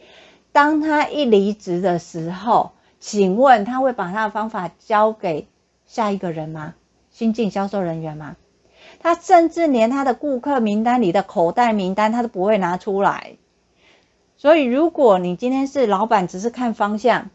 [0.52, 5.46] 当他一离职的时候，请问他会把他的方法交给
[5.86, 6.74] 下一个人吗？
[7.10, 8.36] 新进销售人员吗？
[9.00, 13.36] 他甚至连他的顾客名单里的口袋名单他都不会拿出来。
[14.36, 17.30] 所以，如果你今天是老板，只是看方向，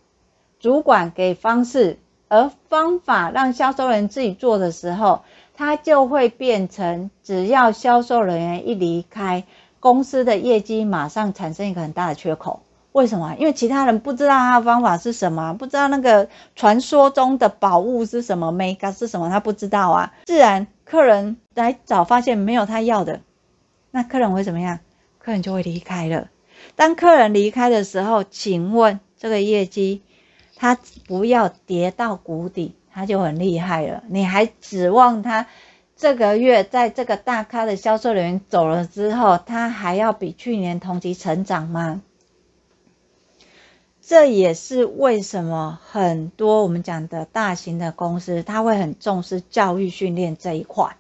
[0.60, 5.22] 主管给方式，而方法让销售人自己做的时候，
[5.56, 9.46] 他就会变成只要销售人员一离开。
[9.80, 12.62] 公司的业绩马上产生一个很大的缺口，
[12.92, 13.36] 为什么？
[13.40, 20.14] 因为其他人不知道他的方法是什么，不知道那个传说中的宝物是什么，Mega 是什么，他不知道啊。
[20.26, 23.22] 自然客人来找，发现没有他要的，
[23.92, 24.80] 那客人会怎么样？
[25.18, 26.30] 客人就会离开了。
[26.76, 30.02] 当客人离开的时候，请问这个业绩，
[30.56, 34.04] 他不要跌到谷底，他就很厉害了。
[34.08, 35.46] 你还指望他
[36.00, 42.02] 这个月在这个大咖的销售人员走了之后，他还要比去年同期成长吗？
[44.02, 50.96] 这也是为什么很多我们讲的大型的公司，他会很重视教育训练这一块。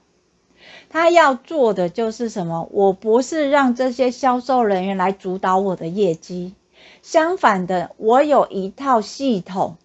[0.89, 2.67] 他要做的就是什么？
[2.73, 6.55] 我不是让这些销售人员来主导我的业绩，
[7.01, 9.77] 相反的，我有一套系统。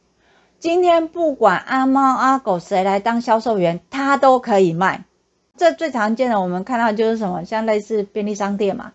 [0.64, 5.04] 今天不管阿猫阿狗谁来当销售员，他都可以卖。
[5.58, 7.44] 这最常见的，我们看到就是什么？
[7.44, 8.94] 像类似便利商店嘛。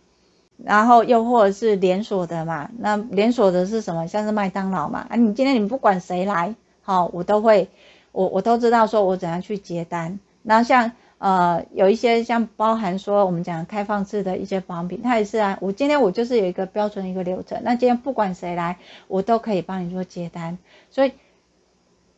[0.57, 4.07] 然后又或者是连锁的嘛，那连锁的是什么？
[4.07, 5.05] 像是麦当劳嘛。
[5.11, 7.69] 啊，你今天你不管谁来，好，我都会，
[8.13, 10.19] 我我都知道说我怎样去接单。
[10.41, 15.59] 那像呃有一些像包含说我们讲开放式的一些保品，它也是啊。
[15.61, 20.57] 我今天我就是有一个标准一个流程，那今天不管谁来，我都可以帮你做接单。
[20.89, 21.13] 所以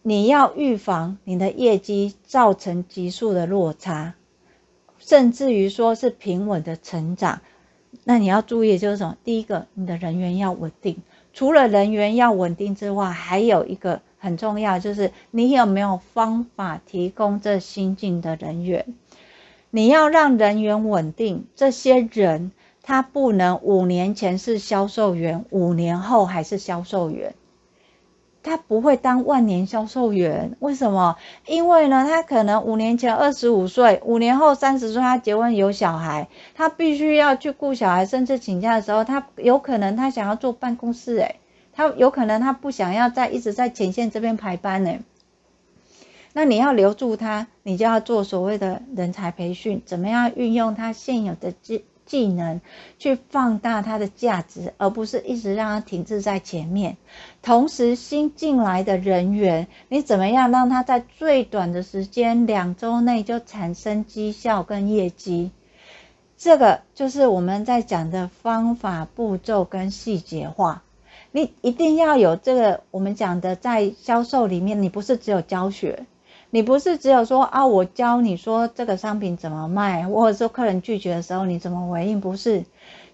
[0.03, 4.15] 你要预防你的业绩造成急速的落差，
[4.97, 7.41] 甚至于说是平稳的成长。
[8.03, 9.15] 那你要注意就是什么？
[9.23, 10.97] 第一个，你的人员要稳定。
[11.33, 18.85] 除了人员要稳定之外，还有一个很重要，就是你有没有方法提供这新进的人员？
[19.69, 27.35] 你要让人员稳定，这些人他不能五年前是销售员，五年后还是销售员。
[28.43, 31.17] 他不会当万年销售员，为什么？
[31.45, 41.35] 因为呢，他可能五年前二十五岁，五年后三十岁，他结婚有小孩，他必须要去顾小孩，甚至请假的时候，他有可能他想要坐办公室，诶，
[41.73, 45.01] 他有可能他不想要在一直在前线这边排班，诶，
[46.33, 52.59] 那你要留住他，你就要做所谓的人才培训，怎么样运用他现有的技技能
[52.99, 56.97] 去放大它的价值，而不是一直让它停滞在前面。
[57.41, 65.51] 同时，新进来的人员，你怎么样让他在最短的时间，两周内就产生绩效跟业绩？
[66.37, 70.83] 这个就是我们在讲的方法、步骤跟细节化。
[71.31, 76.05] 你一定要有这个，我们讲的在销售里面，你不是只有教学。
[76.53, 82.19] 你不是只有说啊，我教你说这个商品怎么卖，或者说客人拒绝的时候你怎么回应？
[82.19, 82.65] 不是，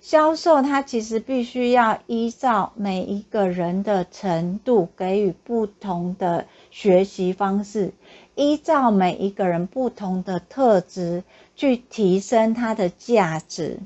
[0.02, 7.94] 销售它其实必须要依照每一个人的程度给予不同的学习方式，
[8.34, 11.24] 依照每一个人不同的特质
[11.56, 13.78] 去提升它的价值。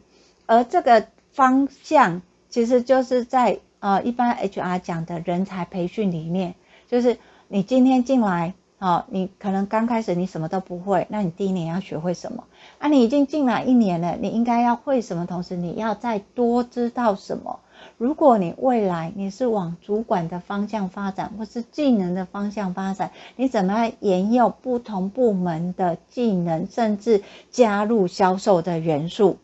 [0.46, 6.56] 而这个方向其实就是在呃一般 HR 讲的人才培训里面，
[6.88, 7.18] 就是
[7.50, 8.54] 你今天进来。
[8.84, 12.46] 好，你可能刚开始你什么都不会，那你第一年要学会什么？
[12.80, 15.28] 啊，你已经进来一年了，你应该要会什么？
[15.28, 17.60] 同时你要再多知道什么？
[18.00, 29.38] 如果你未来你是往主管的方向发展，或是技能的方向发展，你怎么样沿用不同部门的技能，甚至加入销售的元素？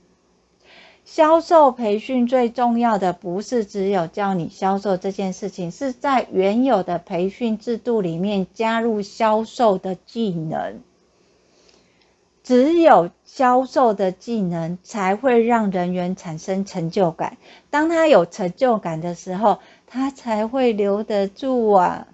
[1.07, 10.81] 销售培训最重要的不是只有教你销售这件事情，是在原有的培训制度里面加入销售的技能。
[12.43, 17.37] 只有销售的技能才会让人员产生成就感。
[17.69, 22.09] 当他有成就感的时候，他才会留得住啊。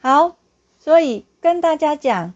[0.00, 0.36] 好，
[0.78, 2.32] 所以跟大家讲，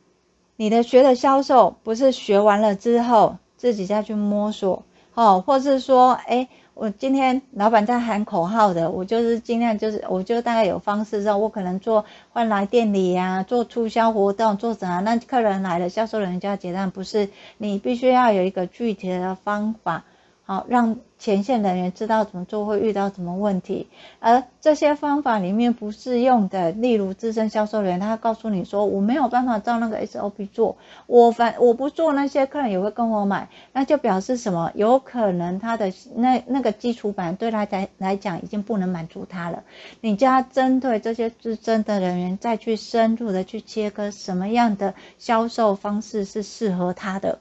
[0.57, 3.38] 你的学的销售不是学完了之后。
[3.64, 15.03] 自己再去摸索，哦，或是说，哎，我今天老板在喊口号的，我就是尽量就是，我就大概有方式，之后我可能做换来店里呀、做促销活动，做怎样？
[15.03, 17.31] 那客人来了，销售人员就要结账，不是？
[17.57, 20.05] 你必须要有一个具体的方法。
[20.46, 23.88] 好，让前线人员知道怎么做，会遇到什么问题，
[24.20, 30.76] 而这些方法里面不适用的，例如资深销售人员，他告诉你说，我没有办法照那个 SOP 做，
[31.07, 34.70] 我反我不做，那些客人也会跟我买，那就表示什么？
[34.74, 39.62] 有可能他的那那个基础版对他来来讲已经不能满足他了，
[40.02, 47.38] 你就要针对这些资深的人员再去深入的去切割什么样的销售方式是适合他的，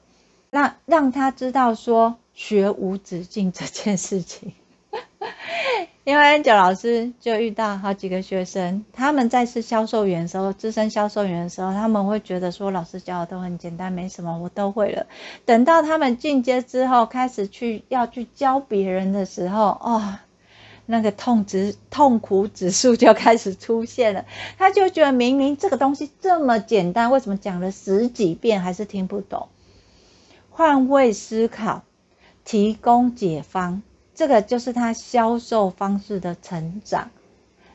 [0.49, 2.15] 那让他知道说。
[2.33, 4.53] 学无止境这件事情，
[6.03, 15.05] 因为 Angel 老师就遇到好几个学生，他们在是销售员的时候，资深销售员的时候，他们会觉得说老师教的都很简单，没什么，我都会了。
[15.45, 20.17] 等到他们进阶之后，开始去要去教别人的时候，哦，
[20.87, 24.25] 那个痛指痛苦指数就开始出现了。
[24.57, 29.47] 他就觉得明明这个东西这么简单，为什么讲了十几遍还是听不懂？
[30.49, 31.83] 换位思考。
[32.45, 33.81] 提供解方，
[34.13, 37.11] 这个就是他销售方式的成长。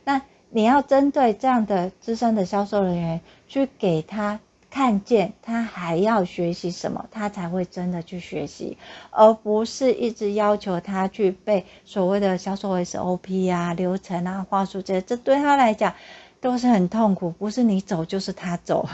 [0.04, 4.40] 那你要针对这样的资深的销售人员，去给他
[4.70, 8.78] 看见他还要学习什么，他才会真的去学习，
[9.10, 15.94] 而不是一直要求他去背所谓的销售 SOP 啊、流程啊、话术这些，这对他来讲
[16.40, 17.30] 都是很痛苦。
[17.30, 18.88] 不是你走，就是他走。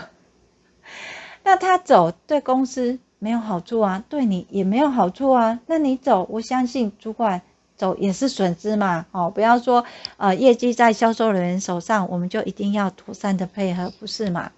[1.42, 5.58] 那他走对公司没有好处啊，对你也没有好处啊。
[5.66, 7.40] 那你走，我相信主管
[7.74, 9.06] 走也是损失嘛。
[9.12, 9.86] 哦，不要说
[10.18, 14.52] 呃业绩在销售人员手上，我们就一定要妥善的配合，不是嘛？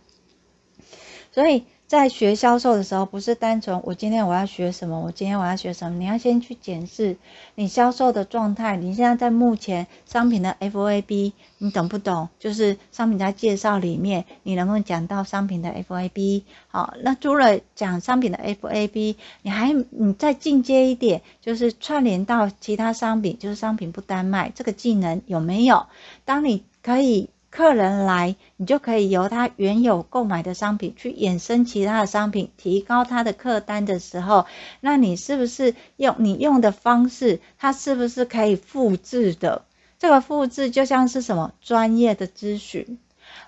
[1.31, 1.65] 所以。
[1.87, 7.17] 在学销售的时候，不是单纯我今天我要学什么，我今天我要学什么，你要先去检视
[7.55, 8.77] 你销售的状态。
[8.77, 12.29] 你现在在目前商品的 FAB，你懂不懂？
[12.41, 16.43] 就是商品在介绍里面，你能不能讲到商品的 FAB？
[16.67, 25.87] 好，那除了讲商品的 FAB，你还你再进阶一点，就是串联到其他商品，就是商品不单卖这个技能有没有？
[26.25, 27.31] 当你可以。
[27.57, 34.45] 客人来，你就可以由他原有购买的商品去衍生其他的商品，提高他的客单的时候，
[34.83, 39.65] 那你是不是用你用的方式，他是不是可以复制的？
[39.99, 42.99] 这个复制就像是什么专业的咨询，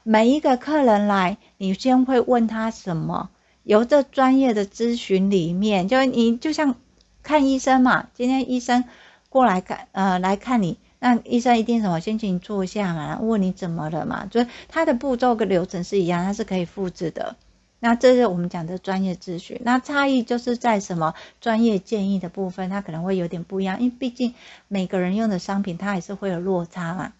[0.04, 3.28] 每一个客人来，你先会问他什么？
[3.62, 6.76] 由这专业的咨询里面，就你就像
[7.22, 8.84] 看医生嘛，今天医生
[9.28, 10.78] 过来看，呃，来看你。
[11.00, 12.00] 那医生一定什么？
[12.00, 17.36] 先请你坐下嘛，问你怎么了嘛，就是它的步骤跟流程是一样，它是可以复制的。
[17.80, 24.34] 那这是我们讲的专业咨询，那差异就是在什么专业建议的部分，它可能会有点不一样，因为毕竟
[24.66, 27.12] 每个人用的商品，它还是会有落差嘛。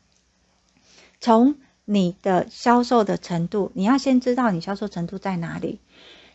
[1.21, 1.55] 从
[1.85, 5.79] 你的销售的程度，你要先知道你销售程度在哪里，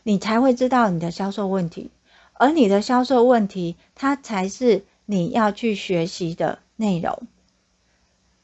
[0.04, 1.92] 你才会知道你的销售问题，
[2.32, 7.28] 而你的销售问题，它才是你要去学习的内容。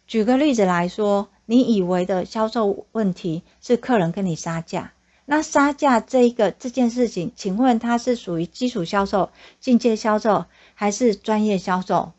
[0.10, 4.92] 举个例子来说，你以为的销售问题是客人跟你杀价，
[5.24, 9.30] 那杀价这一个这件事情，请问它是属于基础销售、
[9.60, 12.14] 进阶销售还是专业销售？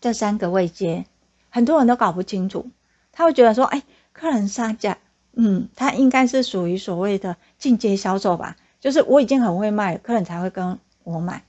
[0.00, 1.04] 这三个位阶，
[1.50, 2.70] 很多人都搞不清楚。
[3.12, 3.82] 他会觉得说，哎，
[4.14, 4.96] 客人杀价，
[5.34, 8.56] 嗯，他应该是属于所谓的进阶销售吧？
[8.80, 11.44] 就是我已经很会卖，客人才会跟我买。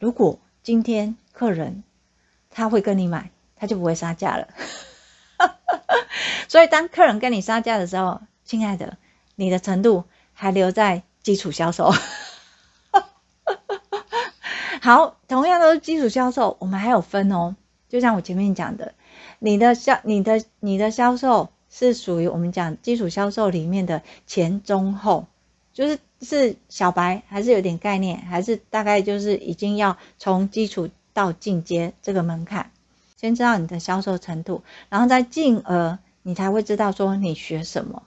[0.00, 1.84] 如果今天客人
[2.50, 3.30] 他会跟你买。
[3.62, 4.48] 他就不会杀价了，
[6.48, 8.98] 所以当客人跟你杀价的时候，亲爱的，
[9.36, 10.02] 你的程度
[10.32, 11.94] 还留在基础销售。
[14.80, 17.54] 好，同样都是基础销售，我们还有分哦。
[17.88, 18.94] 就像我前面讲的，
[19.38, 25.28] 你的销、你的、你的销售是属于我们讲基础销售里面的前中后，
[25.72, 32.72] 就是是小白还是有点概念，还是大概就是已经要从基础到进阶这个门槛。
[33.22, 38.02] 先知道你的销售程度，然后再进而你才会知道说你学什么。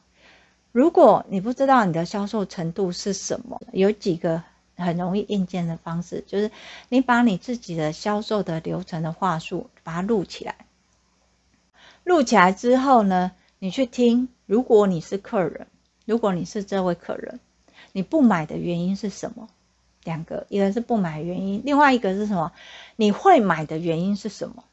[0.74, 4.44] 如果你不知道你的销售程度是什么，有几个
[4.76, 6.52] 很容易应验的方式，就是
[6.90, 10.58] 你把你自己的销售的流程的话术把它录起来。
[12.04, 14.28] 录起来之后呢，你去听。
[14.46, 15.68] 如果你是客人，
[16.06, 17.40] 如果你是这位客人，
[17.94, 19.48] 你不买的原因是什么？
[20.04, 22.52] 两个，一个是不买原因，另外一个是什么？
[22.98, 24.66] 你会买的原因是什么？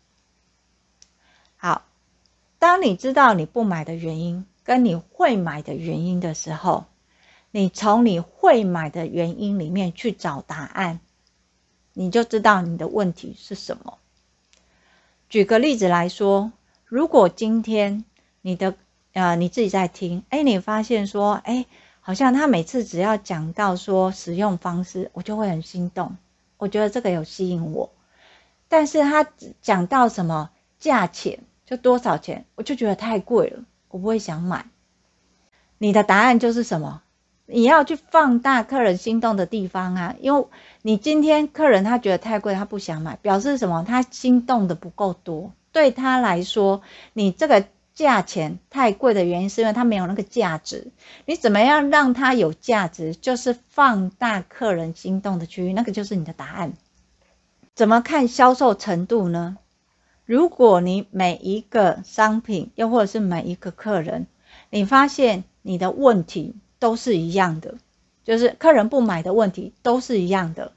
[1.64, 1.84] 好，
[2.58, 6.86] 当你知道你不买的原因跟你会买的原因的时候，
[7.52, 10.98] 你从你会买的原因里面去找答案，
[11.92, 13.98] 你就知道你的问题是什么。
[15.28, 16.50] 举个例子来说，
[16.84, 18.04] 如果今天
[18.40, 18.74] 你的
[19.12, 21.66] 呃你自己在听，哎，你发现说，哎，
[22.00, 26.16] 好像他每次只要讲到说使用方式，我就会很心动，
[26.56, 27.92] 我觉得这个有吸引我，
[28.66, 29.24] 但是他
[29.60, 30.50] 讲到什么
[30.80, 31.38] 价钱？
[31.72, 34.66] 就多少钱，我就觉得太贵了，我不会想买。
[35.78, 37.00] 你的答案就是什么？
[37.46, 40.44] 你要去放大客人心动的地方啊，因为
[40.82, 43.86] 你今天客人他觉得太贵，他不想买，表示什么？
[43.88, 45.54] 他心动的不够多。
[45.72, 46.82] 对他来说，
[47.14, 47.64] 你这个
[47.94, 50.88] 价钱太贵的原因是因为他没有那个价值。
[51.24, 53.14] 你怎么样让他有价值？
[53.14, 56.74] 就是放大客人心动的区域，那个就是你的答案。
[57.74, 59.56] 怎么看销售程度呢？
[60.24, 64.26] 如果你每一个商品，又或者是每一个客人，
[64.70, 67.74] 你发现你的问题都是一样的，
[68.24, 70.72] 就是客人不买的问题都是一样的，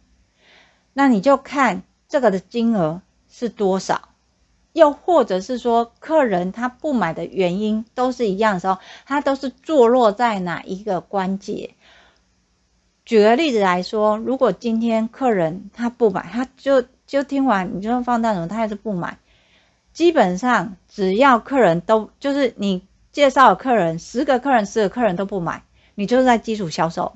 [0.93, 4.09] 那你就看这个的金额是多少，
[4.73, 11.75] 又或者是说客人他不买的原因都是一样的时候，他都是坐落在哪一个关节？
[13.05, 19.19] 举个例子来说，如果今天客人他不买，他就就听完你就算放大什他还是不买。
[19.95, 25.63] 基本上只要客人都就是你介绍的客人，十个客人十个客人都不买，
[25.95, 27.15] 你就是在基础销售，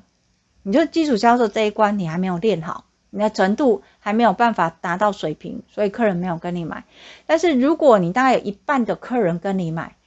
[0.63, 6.85] 你就基础销售这一关你还没有练好，你的程度还没有办法达到水平，所以客人没有跟你买。
[7.25, 9.97] 但是如果你大概有一半的客人跟你买，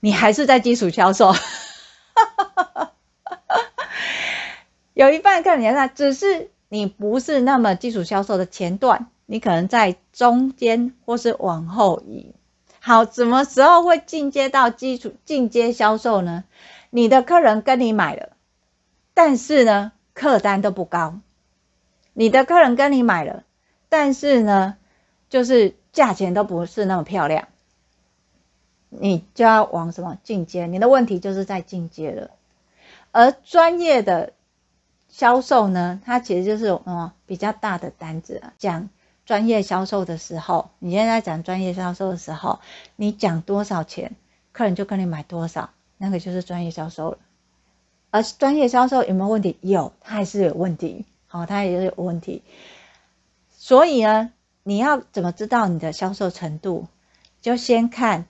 [0.00, 1.34] 你还是在基础销售。
[4.94, 12.34] 有一半客人在，只是你不是那么基础销售的前段，你可能在中间或是往后移。
[12.80, 16.44] 好，什么时候会进阶到基础进阶销售呢？
[16.90, 18.30] 你的客人跟你买了，
[19.14, 21.20] 但是呢，客单都不高。
[22.12, 23.44] 你的客人跟你买了，
[23.88, 24.76] 但是呢，
[25.28, 27.48] 就是价钱都不是那么漂亮。
[28.88, 30.66] 你就要往什么进阶？
[30.66, 32.30] 你的问题就是在进阶了，
[33.10, 34.32] 而专业的。
[35.14, 38.38] 销售呢，它其实就是嗯比较大的单子。
[38.38, 38.88] 啊讲
[39.32, 42.60] 专业销售的时候，你现在讲专业销售的时候，
[42.96, 44.14] 你讲多少钱，
[44.52, 47.18] 客人就跟你买多少，那个就是专业销售了。
[48.10, 49.56] 而专业销售有没有问题？
[49.62, 51.06] 有，它还是有问题。
[51.28, 52.42] 好，它也是有问题。
[53.52, 54.30] 所以呢，
[54.64, 56.86] 你要怎么知道你的销售程度？
[57.40, 58.26] 就先看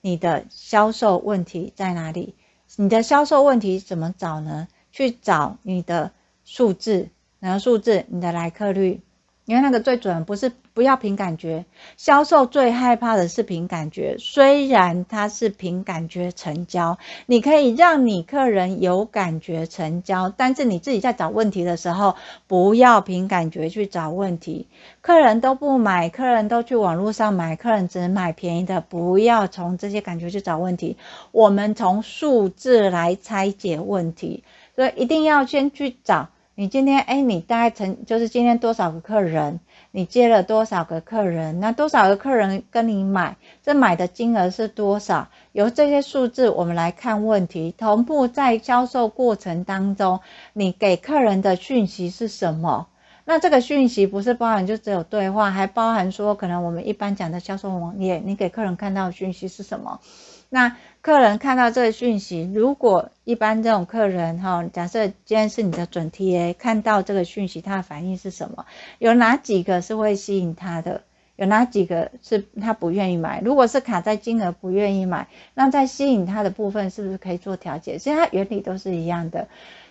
[0.00, 2.34] 你的销售问题在哪里。
[2.76, 4.68] 你的销售问题怎么找呢？
[4.90, 6.12] 去找你的。
[6.48, 9.00] 数字，然后数字，你的来客率，
[9.46, 11.64] 因为那个最准，不是不要凭感觉。
[11.96, 22.16] 销售最害怕的是凭感觉，虽然它是凭感觉成交，你可以让你客人有感觉成交，但是你自己在找问题的时候，
[22.48, 24.66] 不要凭感觉去找问题。
[25.00, 30.96] 客人都不买，客人都去网络上买，客人只买便宜的，不要从这些感觉去找问题。
[31.30, 34.42] 我们从数字来拆解问题，
[34.74, 36.30] 所以一定要先去找。
[36.58, 39.60] 你今天，哎，你大概成就是今天多少个客人？
[39.90, 41.60] 你接了多少个客人？
[41.60, 43.36] 那多少个客人跟你买？
[43.62, 45.28] 这买的金额是多少？
[45.52, 47.74] 由这些数字，我们来看问题。
[47.76, 50.20] 同步在销售过程当中，
[50.54, 52.86] 你给客人的讯息是什么？
[53.26, 60.00] 那这个讯息不是包含就只有对话，还包含说可能我们一般讲的销售网页，你给客人看到的讯息是什么？
[60.48, 60.76] 那
[61.06, 68.66] 客人看到这个讯息，如果一般这种客人哈，假设今天是你的准 TA，看到这个讯息，他的反应是什么？
[68.98, 71.02] 有哪几个是会吸引他的？
[71.36, 73.40] 有哪几个是他不愿意买？
[73.40, 77.98] 如果是卡在金额不愿意买，那在吸引他的部分是不是可以做调节？
[77.98, 79.46] 其实它原理都是一样的，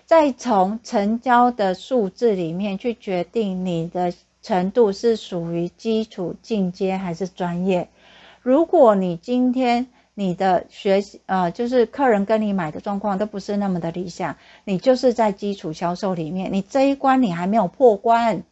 [0.05, 4.11] 再从成交的数字里面去决定你的
[4.41, 7.87] 程度是属于基础、进阶还是专业。
[8.41, 9.87] 如果你今天
[10.17, 18.43] 你的学习呃，就是客人跟你买的状况都不是那么的理想，你就是在基础销售里面，你这一关你还没有破关。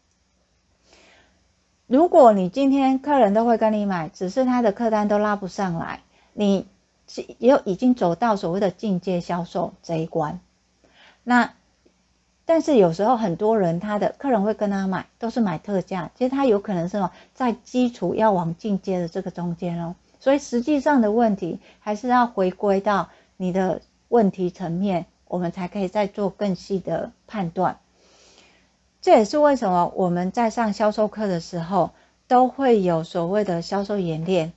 [1.88, 6.01] 如果你今天客人都会跟你买，只是他的客单都拉不上来，
[6.34, 6.68] 你
[7.38, 10.41] 也已经走到所谓的进阶销售这一关。
[11.24, 11.53] 那
[12.45, 19.95] 但是有时候很多人他的客人会跟他买，都是买特价，其实他有可能是在基础要往进阶的这个中间哦。
[20.24, 27.80] 所以实际上的问题还是要回归到你的问题层面，我们才可以再做更细的判断。
[29.01, 31.91] 这也是为什么我们在上销售课的时候，
[32.30, 34.53] 都会有所谓的销售演练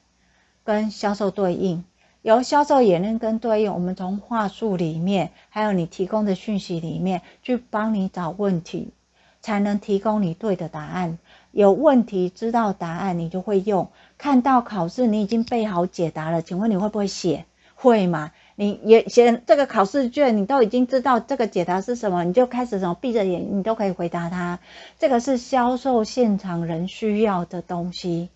[0.63, 1.83] 跟销售对应。
[2.23, 8.93] 由销售演练跟对应，我们从话术里面，还有你提供的讯息里面，去帮你找问题，
[9.41, 11.19] 才能提供你对的答案。
[11.57, 13.89] 有问题，知道答案，你就会用。
[14.19, 17.47] 看到考试，你已经背好解答了，请问你会不会写？
[17.75, 18.33] 会吗？
[18.57, 24.59] 你也写这个考试卷，你都已经知道这个解答是什么，你就开始什么闭着眼，你都可以回答他。
[24.99, 28.29] 这个是销售现场人需要的东西，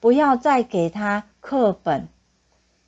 [0.00, 2.08] 不要再给他课本。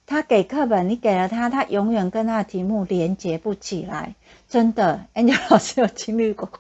[0.05, 4.17] 他给课本，你给了他，他永远跟他的题目连接不起来。
[4.51, 6.51] 真的，Angel 老师有经历过。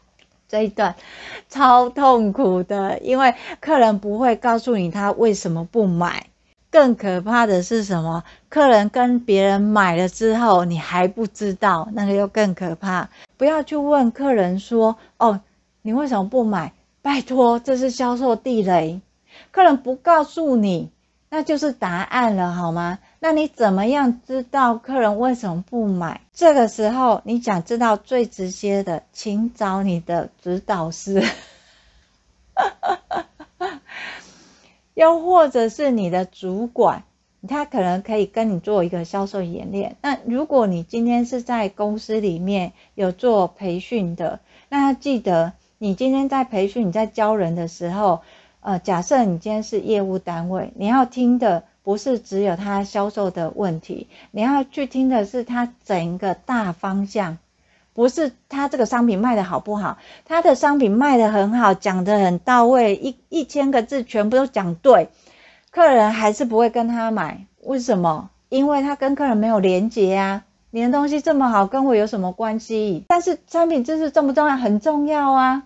[0.52, 0.96] 这一段
[1.48, 6.26] 超痛苦的，因为客人不会告诉你他为什么不买。
[6.70, 8.22] 更可怕的是什么？
[8.50, 13.08] 客人跟别人买了之后，你还不知道，那个又更可怕。
[13.38, 15.40] 不要去问客人说：“哦，
[15.80, 19.00] 你为什么不买？”拜托，这是销售地雷。
[19.52, 20.90] 客人不告诉你。
[21.30, 22.98] 那就是答案了，好吗？
[23.24, 26.22] 那你怎么样知道客人为什么不买？
[26.32, 31.22] 这个时候你想知道最直接的，请找你的指导师，
[34.94, 37.04] 又或者是你的主管，
[37.46, 39.94] 他可能可以跟你做一个销售演练。
[40.02, 48.22] 那如果你今天是在公司里面有做培训的，那要记得你今天在培训、你在教人的时候，
[48.58, 57.38] 呃，假设你今天是业务单位，你要听的不是只有他销售的问题，你要去听的是他整个大方向。
[57.94, 65.10] 不是他这个商品卖的好不好，他的商品卖的很好，讲的很到位，一一千个字全部都讲对，
[65.70, 68.30] 客人还是不会跟他买，为什么？
[68.48, 70.44] 因为他跟客人没有连接啊。
[70.70, 73.04] 你的东西这么好，跟我有什么关系？
[73.08, 74.56] 但是产品知识重不重要？
[74.56, 75.64] 很重要啊。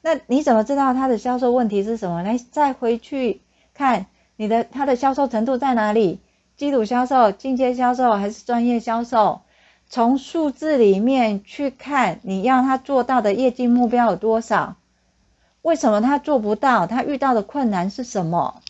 [0.00, 2.22] 那你怎么知道他的销售问题是什么？
[2.22, 3.42] 来，再回去
[3.74, 4.06] 看
[4.36, 6.20] 你的他的销售程度在哪里？
[6.56, 9.40] 基础销售、进阶销售还是专业销售？
[9.88, 14.76] 从数字里面去看，你要他做到的业绩目标有多少？
[15.62, 16.86] 为什么他做不到？
[16.86, 18.62] 他遇到的困难是什么？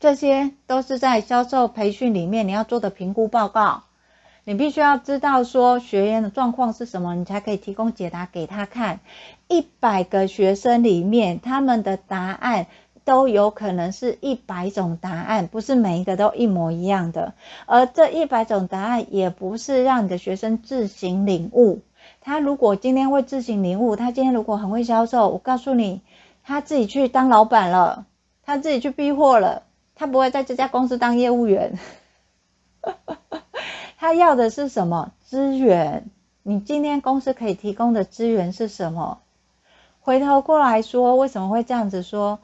[0.00, 3.82] 这些都是在销售培训里面你要做的评估报告。
[4.44, 9.00] 你必须要知道说学员的状况是什么，你才可以提供解答给他看。
[9.46, 12.66] 一百个学生里面，他们的答案。
[13.08, 17.32] 都有可能是一百种答案，不是每一个都一模一样的。
[17.64, 21.80] 而这一百种答案也不是让你的学生自行领悟。
[22.20, 26.02] 他如果今天会自行领悟，他今天如果很会销售，我告诉你，
[26.44, 28.04] 他自己去当老板了，
[28.44, 29.62] 他自己去逼货了，
[29.94, 31.78] 他不会在这家公司当业务员。
[33.96, 36.10] 他要的是什么资源？
[36.42, 39.20] 你今天公司可以提供的资源是什么？
[40.00, 42.38] 回头过来说，为什么会这样子说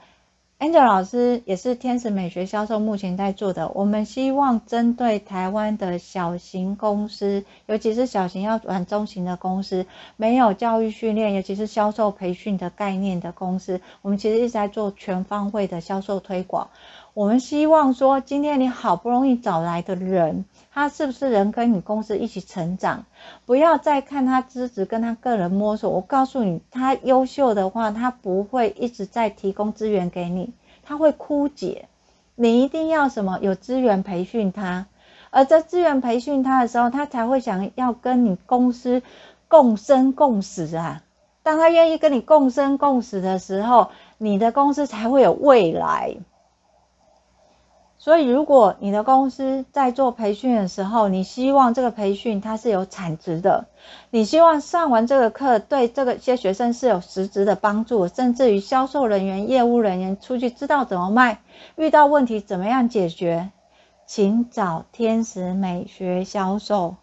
[0.61, 3.69] ？Angel 老师也是天使美学销售目前在做的。
[3.75, 9.85] 我们希望针对台湾的小型公司，尤其是小型要转中型的公司，
[10.17, 16.71] 没有教育训练，尤其是销售培训的概念的公司，我们其实一直在做全方位的销售推广。
[17.15, 20.45] 我们希望说，今天你好不容易找来的人。
[20.73, 23.07] 他是不是人跟你公司一起成长？
[23.47, 25.91] 不要再看他资质跟他个人摸索。
[25.91, 30.53] 我告诉你，他优秀的话，他不会一直在提供资源给你，
[30.83, 31.87] 他会枯竭。
[32.35, 33.39] 你一定要什么？
[33.41, 34.87] 有资源培训他，
[35.31, 39.03] 而在资源培训他的时候，他才会想要跟你公司
[39.47, 41.05] 共生共死啊。
[41.45, 46.17] 当他愿意跟你共生共死的时候，你的公司才会有未来。
[48.05, 53.65] 所以，如果你的公司在做培训的时候，你希望这个培训它是有产值的，
[54.11, 61.41] 你希望上完这个课对这个些学生是有实质的帮助，甚至于销售人员、业务人员出去知道怎么卖，
[61.77, 63.53] 遇到问题怎么样解决，
[64.05, 66.97] 请找天使美学销售。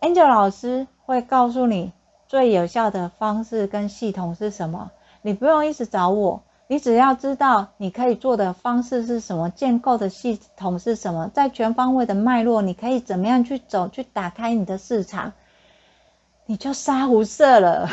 [0.00, 1.92] Angel 老师会告诉你
[2.28, 4.90] 最有效的方式跟系统是什么，
[5.20, 6.42] 你不用一直找我。
[6.68, 15.32] 你只要知道你可以做的方式是什么，建构的系统是什么，在全方位的脉络，你可以怎么样去走，去打开你的市场，
[16.46, 17.90] 你就杀无赦了。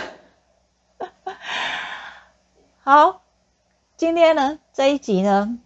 [2.82, 3.22] 好，
[3.98, 5.60] 今天呢这一集呢，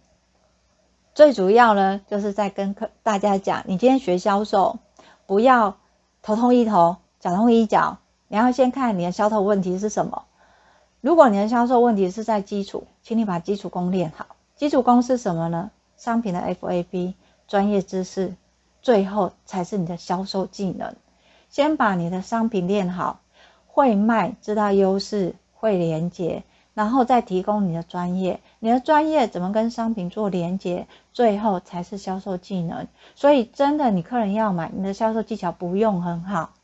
[1.14, 4.78] 最主要呢就是在跟客大家讲，你今天学销售，
[5.26, 5.76] 不要
[6.20, 10.24] 头痛医头，脚痛医脚，你要先看你的销售问题是什么。
[11.04, 14.24] 如果你的销售问题是在基础，请你把基础功练好。
[14.56, 15.70] 基础功是什么呢？
[15.98, 17.12] 商品的 FAB、
[17.46, 18.34] 专业知识，
[18.80, 20.96] 最后才是你的销售技能。
[21.50, 23.20] 先把你的商品练好，
[23.66, 26.42] 会卖，知道优势，会连接，
[26.72, 28.40] 然后再提供你的专业。
[28.58, 32.86] 你的专业怎么跟商品做连接，最后才是销售技能。
[33.14, 36.54] 所以真的，你客人要买，你的销售技巧不用很好，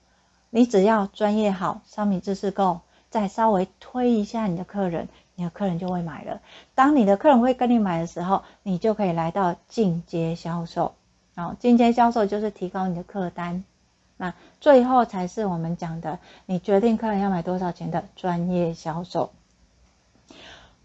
[0.49, 2.81] 你只要专业好，商品知识够。
[3.11, 6.41] 再稍微推一下你的客人，你的客人就会买了。
[6.75, 10.95] 当你的客人会跟你买的时候，你就可以来到进阶销售。
[11.35, 13.65] 好，进阶销售就是提高你的客单。
[14.17, 19.31] 那最后才是我们讲的，你决定客人要买多少钱的专业销售。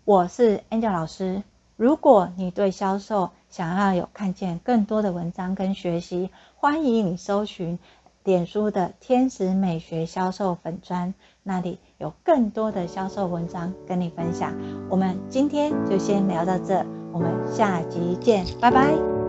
[0.04, 1.44] 我是 Angel 老师，
[1.76, 7.78] 如果你对销售想要有看见更多的文章跟学习，欢迎你搜寻
[8.24, 11.14] 脸书的天使美学销售粉专，
[11.44, 14.54] 那里有更多的销售文章跟你分享。
[14.90, 19.25] 我们今天就先聊到这，我们下集见，拜拜。